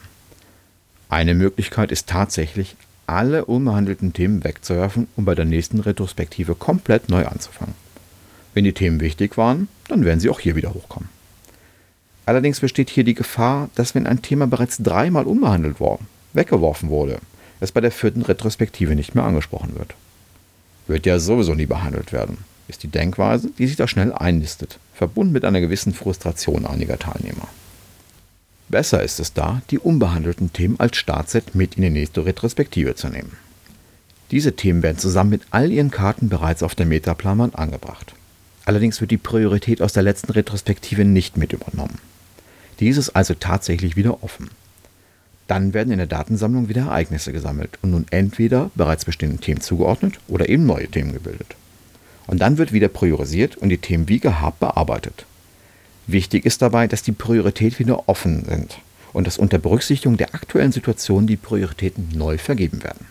Eine 1.10 1.34
Möglichkeit 1.34 1.92
ist 1.92 2.08
tatsächlich, 2.08 2.76
alle 3.06 3.46
unbehandelten 3.46 4.14
Themen 4.14 4.44
wegzuwerfen 4.44 5.08
und 5.16 5.26
bei 5.26 5.36
der 5.36 5.46
nächsten 5.46 5.80
Retrospektive 5.80 6.56
komplett 6.56 7.10
neu 7.10 7.26
anzufangen. 7.26 7.76
Wenn 8.54 8.64
die 8.64 8.74
Themen 8.74 9.02
wichtig 9.02 9.38
waren, 9.38 9.68
dann 9.90 10.06
werden 10.06 10.20
sie 10.20 10.30
auch 10.30 10.40
hier 10.40 10.56
wieder 10.56 10.74
hochkommen. 10.74 11.10
Allerdings 12.26 12.62
besteht 12.62 12.90
hier 12.90 13.04
die 13.04 13.14
Gefahr, 13.14 13.70
dass 13.76 13.96
wenn 13.96 14.08
ein 14.08 14.22
Thema 14.22 14.48
bereits 14.48 14.78
dreimal 14.78 15.26
unbehandelt 15.26 15.80
worden, 15.80 16.08
weggeworfen 16.34 16.90
wurde, 16.90 17.20
es 17.60 17.72
bei 17.72 17.82
der 17.82 17.92
vierten 17.92 18.22
Retrospektive 18.22 18.96
nicht 18.96 19.16
mehr 19.16 19.26
angesprochen 19.26 19.76
wird. 19.78 19.94
Wird 20.88 21.06
ja 21.06 21.20
sowieso 21.20 21.54
nie 21.54 21.66
behandelt 21.66 22.14
werden, 22.14 22.38
ist 22.68 22.84
die 22.84 22.88
Denkweise, 22.88 23.50
die 23.58 23.68
sich 23.68 23.76
da 23.76 23.88
schnell 23.88 24.14
einnistet, 24.14 24.80
verbunden 24.94 25.34
mit 25.34 25.46
einer 25.46 25.62
gewissen 25.62 25.94
Frustration 25.94 26.66
einiger 26.66 26.98
Teilnehmer. 26.98 27.48
Besser 28.70 29.04
ist 29.04 29.20
es 29.20 29.34
da, 29.34 29.62
die 29.70 29.80
unbehandelten 29.80 30.52
Themen 30.54 30.80
als 30.80 30.98
Startset 30.98 31.56
mit 31.56 31.76
in 31.76 31.84
die 31.84 31.90
nächste 31.90 32.26
Retrospektive 32.26 32.96
zu 32.96 33.10
nehmen. 33.10 33.38
Diese 34.32 34.56
Themen 34.56 34.82
werden 34.82 34.98
zusammen 34.98 35.30
mit 35.30 35.42
all 35.52 35.72
ihren 35.72 35.92
Karten 35.92 36.30
bereits 36.30 36.64
auf 36.64 36.74
der 36.74 36.86
Metaplanwand 36.86 37.56
angebracht. 37.56 38.16
Allerdings 38.66 39.02
wird 39.02 39.12
die 39.12 39.18
Priorität 39.18 39.82
aus 39.82 39.94
der 39.94 40.04
letzten 40.04 40.32
Retrospektive 40.32 41.06
nicht 41.06 41.38
mit 41.38 41.54
übernommen. 41.54 42.00
Dies 42.84 42.98
ist 42.98 43.12
also 43.12 43.34
tatsächlich 43.34 43.96
wieder 43.96 44.26
offen. 44.26 44.50
Dann 45.48 45.74
werden 45.74 45.94
in 45.94 46.00
der 46.00 46.06
Datensammlung 46.06 46.68
wieder 46.68 46.82
Ereignisse 46.82 47.32
gesammelt 47.32 47.80
und 47.82 47.92
nun 47.92 48.06
entweder 48.10 48.72
bereits 48.76 49.06
bestehenden 49.06 49.40
Themen 49.40 49.62
zugeordnet 49.62 50.20
oder 50.28 50.50
eben 50.50 50.66
neue 50.66 50.90
Themen 50.90 51.14
gebildet. 51.14 51.56
Und 52.28 52.42
dann 52.42 52.58
wird 52.58 52.74
wieder 52.74 52.90
priorisiert 52.90 53.56
und 53.56 53.70
die 53.70 53.78
Themen 53.78 54.10
wie 54.10 54.20
gehabt 54.20 54.60
bearbeitet. 54.60 55.26
Wichtig 56.08 56.46
ist 56.46 56.62
dabei, 56.62 56.88
dass 56.88 57.04
die 57.04 57.14
Prioritäten 57.14 57.80
wieder 57.80 58.10
offen 58.10 58.44
sind 58.44 58.80
und 59.14 59.28
dass 59.28 59.38
unter 59.38 59.60
Berücksichtigung 59.60 60.18
der 60.18 60.36
aktuellen 60.36 60.74
Situation 60.74 61.26
die 61.26 61.38
Prioritäten 61.38 62.10
neu 62.14 62.38
vergeben 62.38 62.84
werden. 62.84 63.06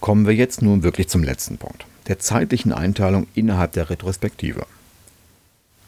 Kommen 0.00 0.26
wir 0.26 0.34
jetzt 0.34 0.60
nun 0.60 0.82
wirklich 0.82 1.06
zum 1.06 1.22
letzten 1.22 1.56
Punkt, 1.56 1.86
der 2.08 2.18
zeitlichen 2.18 2.72
Einteilung 2.72 3.28
innerhalb 3.36 3.74
der 3.74 3.90
Retrospektive. 3.90 4.66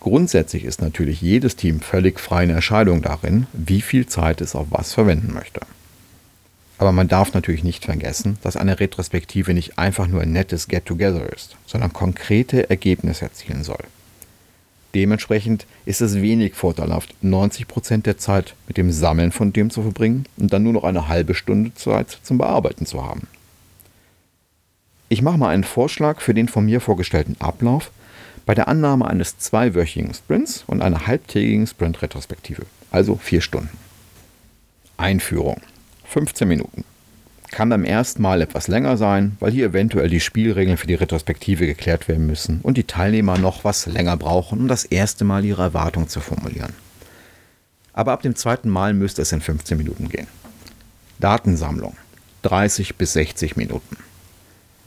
Grundsätzlich 0.04 0.64
ist 0.64 0.82
natürlich 0.82 1.22
jedes 1.22 1.56
Team 1.56 1.80
völlig 1.80 2.20
frei 2.20 2.42
eine 2.42 2.52
Entscheidung 2.52 3.00
darin, 3.00 3.46
wie 3.54 3.80
viel 3.80 4.04
Zeit 4.04 4.42
es 4.42 4.54
auf 4.54 4.66
was 4.68 4.92
verwenden 4.92 5.32
möchte. 5.32 5.62
Aber 6.76 6.92
man 6.92 7.08
darf 7.08 7.32
natürlich 7.32 7.64
nicht 7.64 7.86
vergessen, 7.86 8.36
dass 8.42 8.58
eine 8.58 8.80
Retrospektive 8.80 9.54
nicht 9.54 9.78
einfach 9.78 10.06
nur 10.06 10.20
ein 10.20 10.30
nettes 10.30 10.68
Get-Together 10.68 11.32
ist, 11.32 11.56
sondern 11.64 11.94
konkrete 11.94 12.68
Ergebnisse 12.68 13.24
erzielen 13.24 13.64
soll. 13.64 13.82
Dementsprechend 14.94 15.64
ist 15.86 16.02
es 16.02 16.20
wenig 16.20 16.52
vorteilhaft, 16.52 17.14
90% 17.24 18.02
der 18.02 18.18
Zeit 18.18 18.54
mit 18.68 18.76
dem 18.76 18.92
Sammeln 18.92 19.32
von 19.32 19.54
dem 19.54 19.70
zu 19.70 19.80
verbringen 19.80 20.26
und 20.36 20.52
dann 20.52 20.64
nur 20.64 20.74
noch 20.74 20.84
eine 20.84 21.08
halbe 21.08 21.34
Stunde 21.34 21.72
Zeit 21.76 22.18
zum 22.22 22.36
Bearbeiten 22.36 22.84
zu 22.84 23.02
haben. 23.02 23.26
Ich 25.08 25.22
mache 25.22 25.38
mal 25.38 25.48
einen 25.48 25.64
Vorschlag 25.64 26.20
für 26.20 26.34
den 26.34 26.48
von 26.48 26.66
mir 26.66 26.82
vorgestellten 26.82 27.36
Ablauf 27.38 27.90
bei 28.46 28.54
der 28.54 28.68
Annahme 28.68 29.06
eines 29.08 29.38
zweiwöchigen 29.38 30.14
Sprints 30.14 30.64
und 30.66 30.82
einer 30.82 31.06
halbtägigen 31.06 31.66
Sprint-Retrospektive, 31.66 32.62
also 32.90 33.16
vier 33.16 33.40
Stunden. 33.40 33.76
Einführung 34.96 35.60
15 36.04 36.46
Minuten. 36.46 36.84
Kann 37.50 37.68
beim 37.68 37.84
ersten 37.84 38.22
Mal 38.22 38.42
etwas 38.42 38.68
länger 38.68 38.96
sein, 38.96 39.36
weil 39.40 39.52
hier 39.52 39.66
eventuell 39.66 40.08
die 40.08 40.20
Spielregeln 40.20 40.76
für 40.76 40.86
die 40.86 40.94
Retrospektive 40.94 41.66
geklärt 41.66 42.08
werden 42.08 42.26
müssen 42.26 42.60
und 42.62 42.76
die 42.76 42.84
Teilnehmer 42.84 43.38
noch 43.38 43.64
was 43.64 43.86
länger 43.86 44.16
brauchen, 44.16 44.58
um 44.58 44.68
das 44.68 44.84
erste 44.84 45.24
Mal 45.24 45.44
ihre 45.44 45.62
Erwartungen 45.62 46.08
zu 46.08 46.20
formulieren. 46.20 46.72
Aber 47.92 48.12
ab 48.12 48.22
dem 48.22 48.34
zweiten 48.34 48.68
Mal 48.68 48.92
müsste 48.92 49.22
es 49.22 49.32
in 49.32 49.40
15 49.40 49.78
Minuten 49.78 50.08
gehen. 50.08 50.26
Datensammlung 51.20 51.96
30 52.42 52.96
bis 52.96 53.12
60 53.14 53.56
Minuten. 53.56 53.96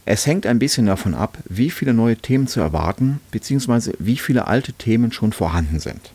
Es 0.10 0.26
hängt 0.26 0.46
ein 0.46 0.58
bisschen 0.58 0.86
davon 0.86 1.13
ab, 1.13 1.38
wie 1.50 1.70
viele 1.70 1.93
neue 1.93 2.15
Themen 2.15 2.48
zu 2.48 2.62
erwarten 2.62 3.20
bzw. 3.32 3.91
wie 4.00 4.15
viele 4.15 4.48
alte 4.48 4.72
Themen 4.72 5.12
schon 5.12 5.34
vorhanden 5.34 5.82
sind. 5.82 6.13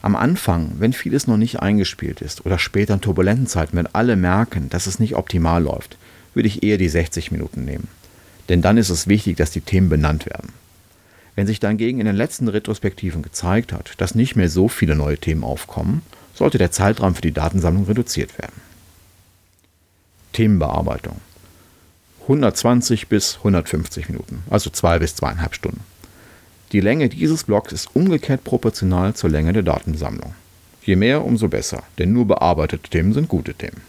Am 0.00 0.14
Anfang, 0.14 0.74
wenn 0.78 0.92
vieles 0.92 1.26
noch 1.26 1.36
nicht 1.36 1.58
eingespielt 1.58 2.20
ist 2.20 2.46
oder 2.46 2.56
später 2.60 2.94
in 2.94 3.00
turbulenten 3.00 3.48
Zeiten, 3.48 3.76
wenn 3.76 3.92
alle 3.92 4.14
merken, 4.14 4.68
dass 4.70 4.86
es 4.86 5.00
nicht 5.00 5.16
optimal 5.16 5.60
läuft, 5.60 5.98
würde 6.34 6.46
ich 6.46 6.62
eher 6.62 6.78
die 6.78 6.88
60 6.88 7.32
Minuten 7.32 7.64
nehmen. 7.64 7.88
Denn 8.48 8.62
dann 8.62 8.76
ist 8.76 8.90
es 8.90 9.08
wichtig, 9.08 9.36
dass 9.36 9.50
die 9.50 9.60
Themen 9.60 9.88
benannt 9.88 10.26
werden. 10.26 10.52
Wenn 11.34 11.48
sich 11.48 11.58
dagegen 11.58 11.98
in 11.98 12.06
den 12.06 12.14
letzten 12.14 12.46
Retrospektiven 12.46 13.22
gezeigt 13.22 13.72
hat, 13.72 13.94
dass 13.96 14.14
nicht 14.14 14.36
mehr 14.36 14.48
so 14.48 14.68
viele 14.68 14.94
neue 14.94 15.18
Themen 15.18 15.42
aufkommen, 15.42 16.02
sollte 16.32 16.58
der 16.58 16.70
Zeitraum 16.70 17.16
für 17.16 17.22
die 17.22 17.32
Datensammlung 17.32 17.86
reduziert 17.86 18.38
werden. 18.38 18.60
Themenbearbeitung 20.32 21.16
120 22.30 23.08
bis 23.08 23.38
150 23.38 24.08
Minuten, 24.08 24.44
also 24.50 24.70
zwei 24.70 25.00
bis 25.00 25.16
zweieinhalb 25.16 25.52
Stunden. 25.52 25.80
Die 26.70 26.78
Länge 26.78 27.08
dieses 27.08 27.42
Blocks 27.42 27.72
ist 27.72 27.88
umgekehrt 27.96 28.44
proportional 28.44 29.14
zur 29.14 29.30
Länge 29.30 29.52
der 29.52 29.64
Datensammlung. 29.64 30.36
Je 30.82 30.94
mehr, 30.94 31.24
umso 31.24 31.48
besser, 31.48 31.82
denn 31.98 32.12
nur 32.12 32.28
bearbeitete 32.28 32.88
Themen 32.88 33.12
sind 33.14 33.28
gute 33.28 33.54
Themen. 33.54 33.82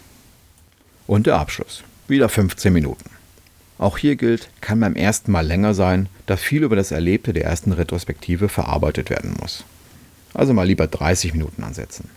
Und 1.06 1.28
der 1.28 1.36
Abschluss. 1.36 1.84
Wieder 2.08 2.30
15 2.30 2.74
Minuten. 2.74 3.12
Auch 3.78 4.00
hier 4.00 4.16
gilt, 4.16 4.50
kann 4.60 4.80
beim 4.80 4.96
ersten 4.96 5.32
Mal 5.32 5.46
länger 5.46 5.76
sein, 5.76 6.10
da 6.26 6.36
viel 6.36 6.64
über 6.64 6.76
das 6.76 6.90
Erlebte 6.90 7.34
der 7.34 7.46
ersten 7.46 7.74
Retrospektive 7.74 8.50
verarbeitet 8.50 9.12
werden 9.12 9.36
muss. 9.40 9.64
Also 10.34 10.54
mal 10.54 10.66
lieber 10.66 10.88
30 10.88 11.34
Minuten 11.34 11.64
ansetzen. 11.64 12.10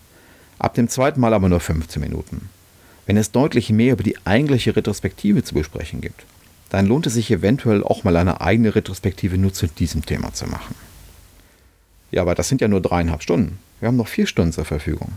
Ab 0.58 0.72
dem 0.72 0.88
zweiten 0.88 1.20
Mal 1.20 1.34
aber 1.34 1.50
nur 1.50 1.60
15 1.60 2.00
Minuten. 2.00 2.48
Wenn 3.06 3.16
es 3.16 3.32
deutlich 3.32 3.70
mehr 3.70 3.92
über 3.92 4.02
die 4.02 4.16
eigentliche 4.24 4.74
Retrospektive 4.74 5.44
zu 5.44 5.54
besprechen 5.54 6.00
gibt, 6.00 6.24
dann 6.70 6.86
lohnt 6.86 7.06
es 7.06 7.14
sich 7.14 7.30
eventuell 7.30 7.84
auch 7.84 8.04
mal 8.04 8.16
eine 8.16 8.40
eigene 8.40 8.74
Retrospektive 8.74 9.38
nur 9.38 9.52
zu 9.52 9.66
diesem 9.66 10.04
Thema 10.04 10.32
zu 10.32 10.46
machen. 10.46 10.74
Ja, 12.10 12.22
aber 12.22 12.34
das 12.34 12.48
sind 12.48 12.60
ja 12.60 12.68
nur 12.68 12.80
dreieinhalb 12.80 13.22
Stunden. 13.22 13.58
Wir 13.80 13.88
haben 13.88 13.96
noch 13.96 14.08
vier 14.08 14.26
Stunden 14.26 14.52
zur 14.52 14.64
Verfügung. 14.64 15.12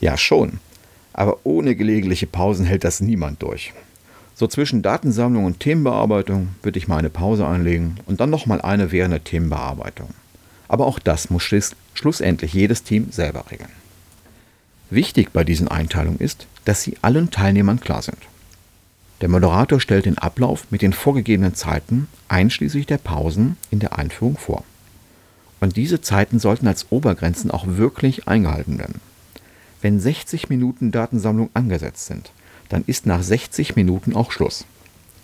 Ja, 0.00 0.16
schon. 0.16 0.60
Aber 1.12 1.38
ohne 1.44 1.76
gelegentliche 1.76 2.26
Pausen 2.26 2.64
hält 2.64 2.84
das 2.84 3.00
niemand 3.00 3.42
durch. 3.42 3.72
So 4.34 4.46
zwischen 4.46 4.82
Datensammlung 4.82 5.44
und 5.44 5.60
Themenbearbeitung 5.60 6.50
würde 6.62 6.78
ich 6.78 6.88
mal 6.88 6.98
eine 6.98 7.10
Pause 7.10 7.46
einlegen 7.46 7.98
und 8.06 8.20
dann 8.20 8.30
nochmal 8.30 8.60
eine 8.60 8.92
während 8.92 9.12
der 9.12 9.24
Themenbearbeitung. 9.24 10.10
Aber 10.68 10.86
auch 10.86 10.98
das 10.98 11.30
muss 11.30 11.42
schlussendlich 11.94 12.52
jedes 12.52 12.82
Team 12.82 13.10
selber 13.10 13.44
regeln. 13.50 13.70
Wichtig 14.90 15.32
bei 15.32 15.44
diesen 15.44 15.68
Einteilungen 15.68 16.18
ist, 16.18 16.46
dass 16.64 16.82
sie 16.82 16.96
allen 17.02 17.30
Teilnehmern 17.30 17.80
klar 17.80 18.02
sind. 18.02 18.18
Der 19.20 19.28
Moderator 19.28 19.80
stellt 19.80 20.06
den 20.06 20.18
Ablauf 20.18 20.66
mit 20.70 20.80
den 20.80 20.92
vorgegebenen 20.92 21.54
Zeiten 21.54 22.06
einschließlich 22.28 22.86
der 22.86 22.98
Pausen 22.98 23.56
in 23.70 23.80
der 23.80 23.98
Einführung 23.98 24.36
vor. 24.36 24.64
Und 25.60 25.76
diese 25.76 26.00
Zeiten 26.00 26.38
sollten 26.38 26.68
als 26.68 26.86
Obergrenzen 26.90 27.50
auch 27.50 27.66
wirklich 27.66 28.28
eingehalten 28.28 28.78
werden. 28.78 29.00
Wenn 29.82 29.98
60 29.98 30.48
Minuten 30.48 30.92
Datensammlung 30.92 31.50
angesetzt 31.54 32.06
sind, 32.06 32.30
dann 32.68 32.84
ist 32.86 33.06
nach 33.06 33.22
60 33.22 33.76
Minuten 33.76 34.14
auch 34.14 34.30
Schluss. 34.30 34.64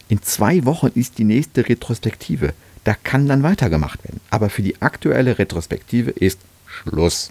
In 0.09 0.23
zwei 0.23 0.65
Wochen 0.65 0.89
ist 0.95 1.19
die 1.19 1.25
nächste 1.25 1.69
Retrospektive. 1.69 2.53
Da 2.85 2.95
kann 2.95 3.29
dann 3.29 3.43
weitergemacht 3.43 4.05
werden. 4.05 4.21
Aber 4.31 4.51
für 4.51 4.63
die 4.63 4.83
aktuelle 4.83 5.39
Retrospektive 5.39 6.11
ist 6.11 6.41
Schluss. 6.67 7.31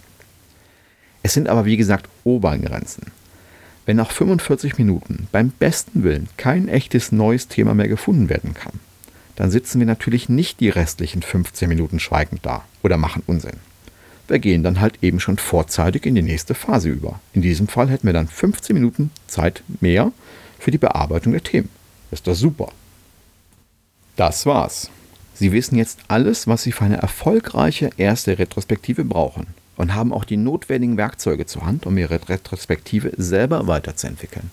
Es 1.24 1.32
sind 1.32 1.48
aber 1.48 1.64
wie 1.64 1.78
gesagt 1.78 2.06
Obergrenzen. 2.24 3.06
Wenn 3.86 3.96
nach 3.96 4.10
45 4.10 4.76
Minuten 4.76 5.26
beim 5.32 5.48
besten 5.58 6.04
Willen 6.04 6.28
kein 6.36 6.68
echtes 6.68 7.12
neues 7.12 7.48
Thema 7.48 7.72
mehr 7.72 7.88
gefunden 7.88 8.28
werden 8.28 8.52
kann, 8.52 8.78
dann 9.34 9.50
sitzen 9.50 9.78
wir 9.78 9.86
natürlich 9.86 10.28
nicht 10.28 10.60
die 10.60 10.68
restlichen 10.68 11.22
15 11.22 11.66
Minuten 11.66 11.98
schweigend 11.98 12.44
da 12.44 12.62
oder 12.82 12.98
machen 12.98 13.22
Unsinn. 13.26 13.56
Wir 14.28 14.38
gehen 14.38 14.62
dann 14.62 14.80
halt 14.80 15.02
eben 15.02 15.18
schon 15.18 15.38
vorzeitig 15.38 16.04
in 16.04 16.14
die 16.14 16.22
nächste 16.22 16.54
Phase 16.54 16.90
über. 16.90 17.20
In 17.32 17.40
diesem 17.40 17.68
Fall 17.68 17.88
hätten 17.88 18.06
wir 18.06 18.12
dann 18.12 18.28
15 18.28 18.74
Minuten 18.74 19.10
Zeit 19.26 19.62
mehr 19.80 20.12
für 20.58 20.72
die 20.72 20.78
Bearbeitung 20.78 21.32
der 21.32 21.42
Themen. 21.42 21.70
Ist 22.10 22.26
doch 22.26 22.34
super. 22.34 22.70
Das 24.16 24.44
war's. 24.44 24.90
Sie 25.32 25.52
wissen 25.52 25.76
jetzt 25.76 26.00
alles, 26.06 26.46
was 26.46 26.64
Sie 26.64 26.72
für 26.72 26.84
eine 26.84 26.98
erfolgreiche 26.98 27.90
erste 27.96 28.38
Retrospektive 28.38 29.04
brauchen 29.06 29.46
und 29.76 29.94
haben 29.94 30.12
auch 30.12 30.24
die 30.24 30.36
notwendigen 30.36 30.96
Werkzeuge 30.96 31.46
zur 31.46 31.66
Hand, 31.66 31.86
um 31.86 31.96
ihre 31.98 32.28
Retrospektive 32.28 33.12
selber 33.16 33.66
weiterzuentwickeln. 33.66 34.50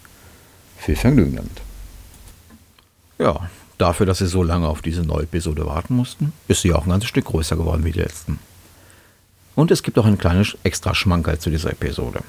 Viel 0.78 0.96
Vergnügen 0.96 1.36
damit. 1.36 1.62
Ja, 3.20 3.50
dafür, 3.78 4.06
dass 4.06 4.18
Sie 4.18 4.28
so 4.28 4.42
lange 4.42 4.68
auf 4.68 4.82
diese 4.82 5.04
neue 5.04 5.24
Episode 5.24 5.66
warten 5.66 5.96
mussten, 5.96 6.34
ist 6.48 6.62
sie 6.62 6.74
auch 6.74 6.86
ein 6.86 6.90
ganzes 6.90 7.10
Stück 7.10 7.26
größer 7.26 7.56
geworden 7.56 7.86
wie 7.86 7.92
die 7.92 8.00
letzten. 8.00 8.40
Und 9.56 9.70
es 9.70 9.84
gibt 9.84 10.00
auch 10.00 10.06
ein 10.06 10.18
kleines 10.18 10.58
extra 10.64 10.96
Schmankerl 10.96 11.38
zu 11.38 11.50
dieser 11.50 11.72
Episode. 11.72 12.22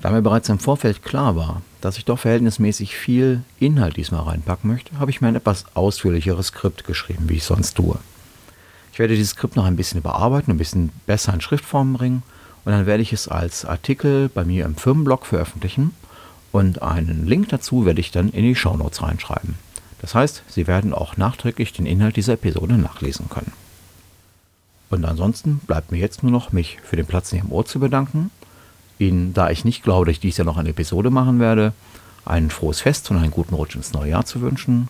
Da 0.00 0.10
mir 0.10 0.22
bereits 0.22 0.48
im 0.48 0.58
Vorfeld 0.58 1.02
klar 1.02 1.36
war, 1.36 1.62
dass 1.80 1.98
ich 1.98 2.04
doch 2.04 2.18
verhältnismäßig 2.18 2.96
viel 2.96 3.42
Inhalt 3.58 3.96
diesmal 3.96 4.22
reinpacken 4.22 4.70
möchte, 4.70 4.98
habe 4.98 5.10
ich 5.10 5.20
mir 5.20 5.28
ein 5.28 5.36
etwas 5.36 5.66
ausführlicheres 5.74 6.48
Skript 6.48 6.84
geschrieben, 6.84 7.28
wie 7.28 7.36
ich 7.36 7.44
sonst 7.44 7.74
tue. 7.74 7.98
Ich 8.98 9.00
werde 9.00 9.14
dieses 9.14 9.30
Skript 9.30 9.54
noch 9.54 9.64
ein 9.64 9.76
bisschen 9.76 10.00
überarbeiten, 10.00 10.52
ein 10.52 10.58
bisschen 10.58 10.90
besser 11.06 11.32
in 11.32 11.40
Schriftform 11.40 11.92
bringen 11.92 12.24
und 12.64 12.72
dann 12.72 12.84
werde 12.84 13.00
ich 13.00 13.12
es 13.12 13.28
als 13.28 13.64
Artikel 13.64 14.28
bei 14.28 14.44
mir 14.44 14.64
im 14.64 14.74
Firmenblog 14.74 15.24
veröffentlichen 15.24 15.94
und 16.50 16.82
einen 16.82 17.24
Link 17.24 17.48
dazu 17.50 17.86
werde 17.86 18.00
ich 18.00 18.10
dann 18.10 18.28
in 18.30 18.42
die 18.42 18.56
Shownotes 18.56 19.00
reinschreiben. 19.00 19.54
Das 20.00 20.16
heißt, 20.16 20.42
Sie 20.48 20.66
werden 20.66 20.92
auch 20.92 21.16
nachträglich 21.16 21.72
den 21.72 21.86
Inhalt 21.86 22.16
dieser 22.16 22.32
Episode 22.32 22.76
nachlesen 22.76 23.28
können. 23.28 23.52
Und 24.90 25.04
ansonsten 25.04 25.58
bleibt 25.58 25.92
mir 25.92 25.98
jetzt 25.98 26.24
nur 26.24 26.32
noch, 26.32 26.50
mich 26.50 26.78
für 26.82 26.96
den 26.96 27.06
Platz 27.06 27.30
in 27.30 27.38
Ihrem 27.38 27.52
Ohr 27.52 27.66
zu 27.66 27.78
bedanken. 27.78 28.32
Ihnen, 28.98 29.32
da 29.32 29.48
ich 29.50 29.64
nicht 29.64 29.84
glaube, 29.84 30.06
dass 30.06 30.14
ich 30.14 30.20
dies 30.20 30.38
Jahr 30.38 30.44
noch 30.44 30.56
eine 30.56 30.70
Episode 30.70 31.10
machen 31.10 31.38
werde, 31.38 31.72
ein 32.24 32.50
frohes 32.50 32.80
Fest 32.80 33.08
und 33.12 33.18
einen 33.18 33.30
guten 33.30 33.54
Rutsch 33.54 33.76
ins 33.76 33.92
neue 33.92 34.10
Jahr 34.10 34.26
zu 34.26 34.40
wünschen 34.40 34.88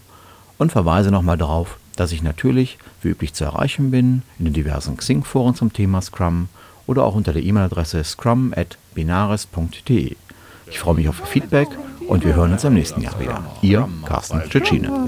und 0.57 0.73
verweise 0.73 1.11
nochmal 1.11 1.37
darauf, 1.37 1.77
dass 1.99 2.13
ich 2.13 2.23
natürlich 2.23 2.79
wie 3.03 3.09
üblich 3.09 3.35
zu 3.35 3.45
erreichen 3.45 3.91
bin 3.91 4.23
in 4.39 4.45
den 4.45 4.55
diversen 4.55 4.97
Xing-Foren 4.97 5.55
zum 5.55 5.73
Thema 5.73 6.01
Scrum 6.01 6.49
oder 6.87 7.05
auch 7.05 7.15
unter 7.15 7.33
der 7.33 7.43
E-Mail-Adresse 7.43 8.05
scrum.binaris.de. 8.05 10.17
Ich 10.71 10.79
freue 10.79 10.95
mich 10.95 11.09
auf 11.09 11.21
Ihr 11.21 11.27
Feedback 11.27 11.69
und 12.09 12.25
wir 12.25 12.35
hören 12.35 12.53
uns 12.53 12.65
am 12.65 12.75
nächsten 12.75 13.01
Jahr 13.01 13.19
wieder. 13.21 13.45
Ihr 13.63 13.89
Carsten 14.07 14.43
Tschetschine. 14.49 15.07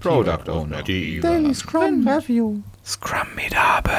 Product 0.00 0.48
Owner. 0.48 0.82
Daily 0.82 1.54
Scrum 1.54 2.06
Review. 2.06 2.60
Scrum 2.84 3.28
Medabel. 3.36 3.92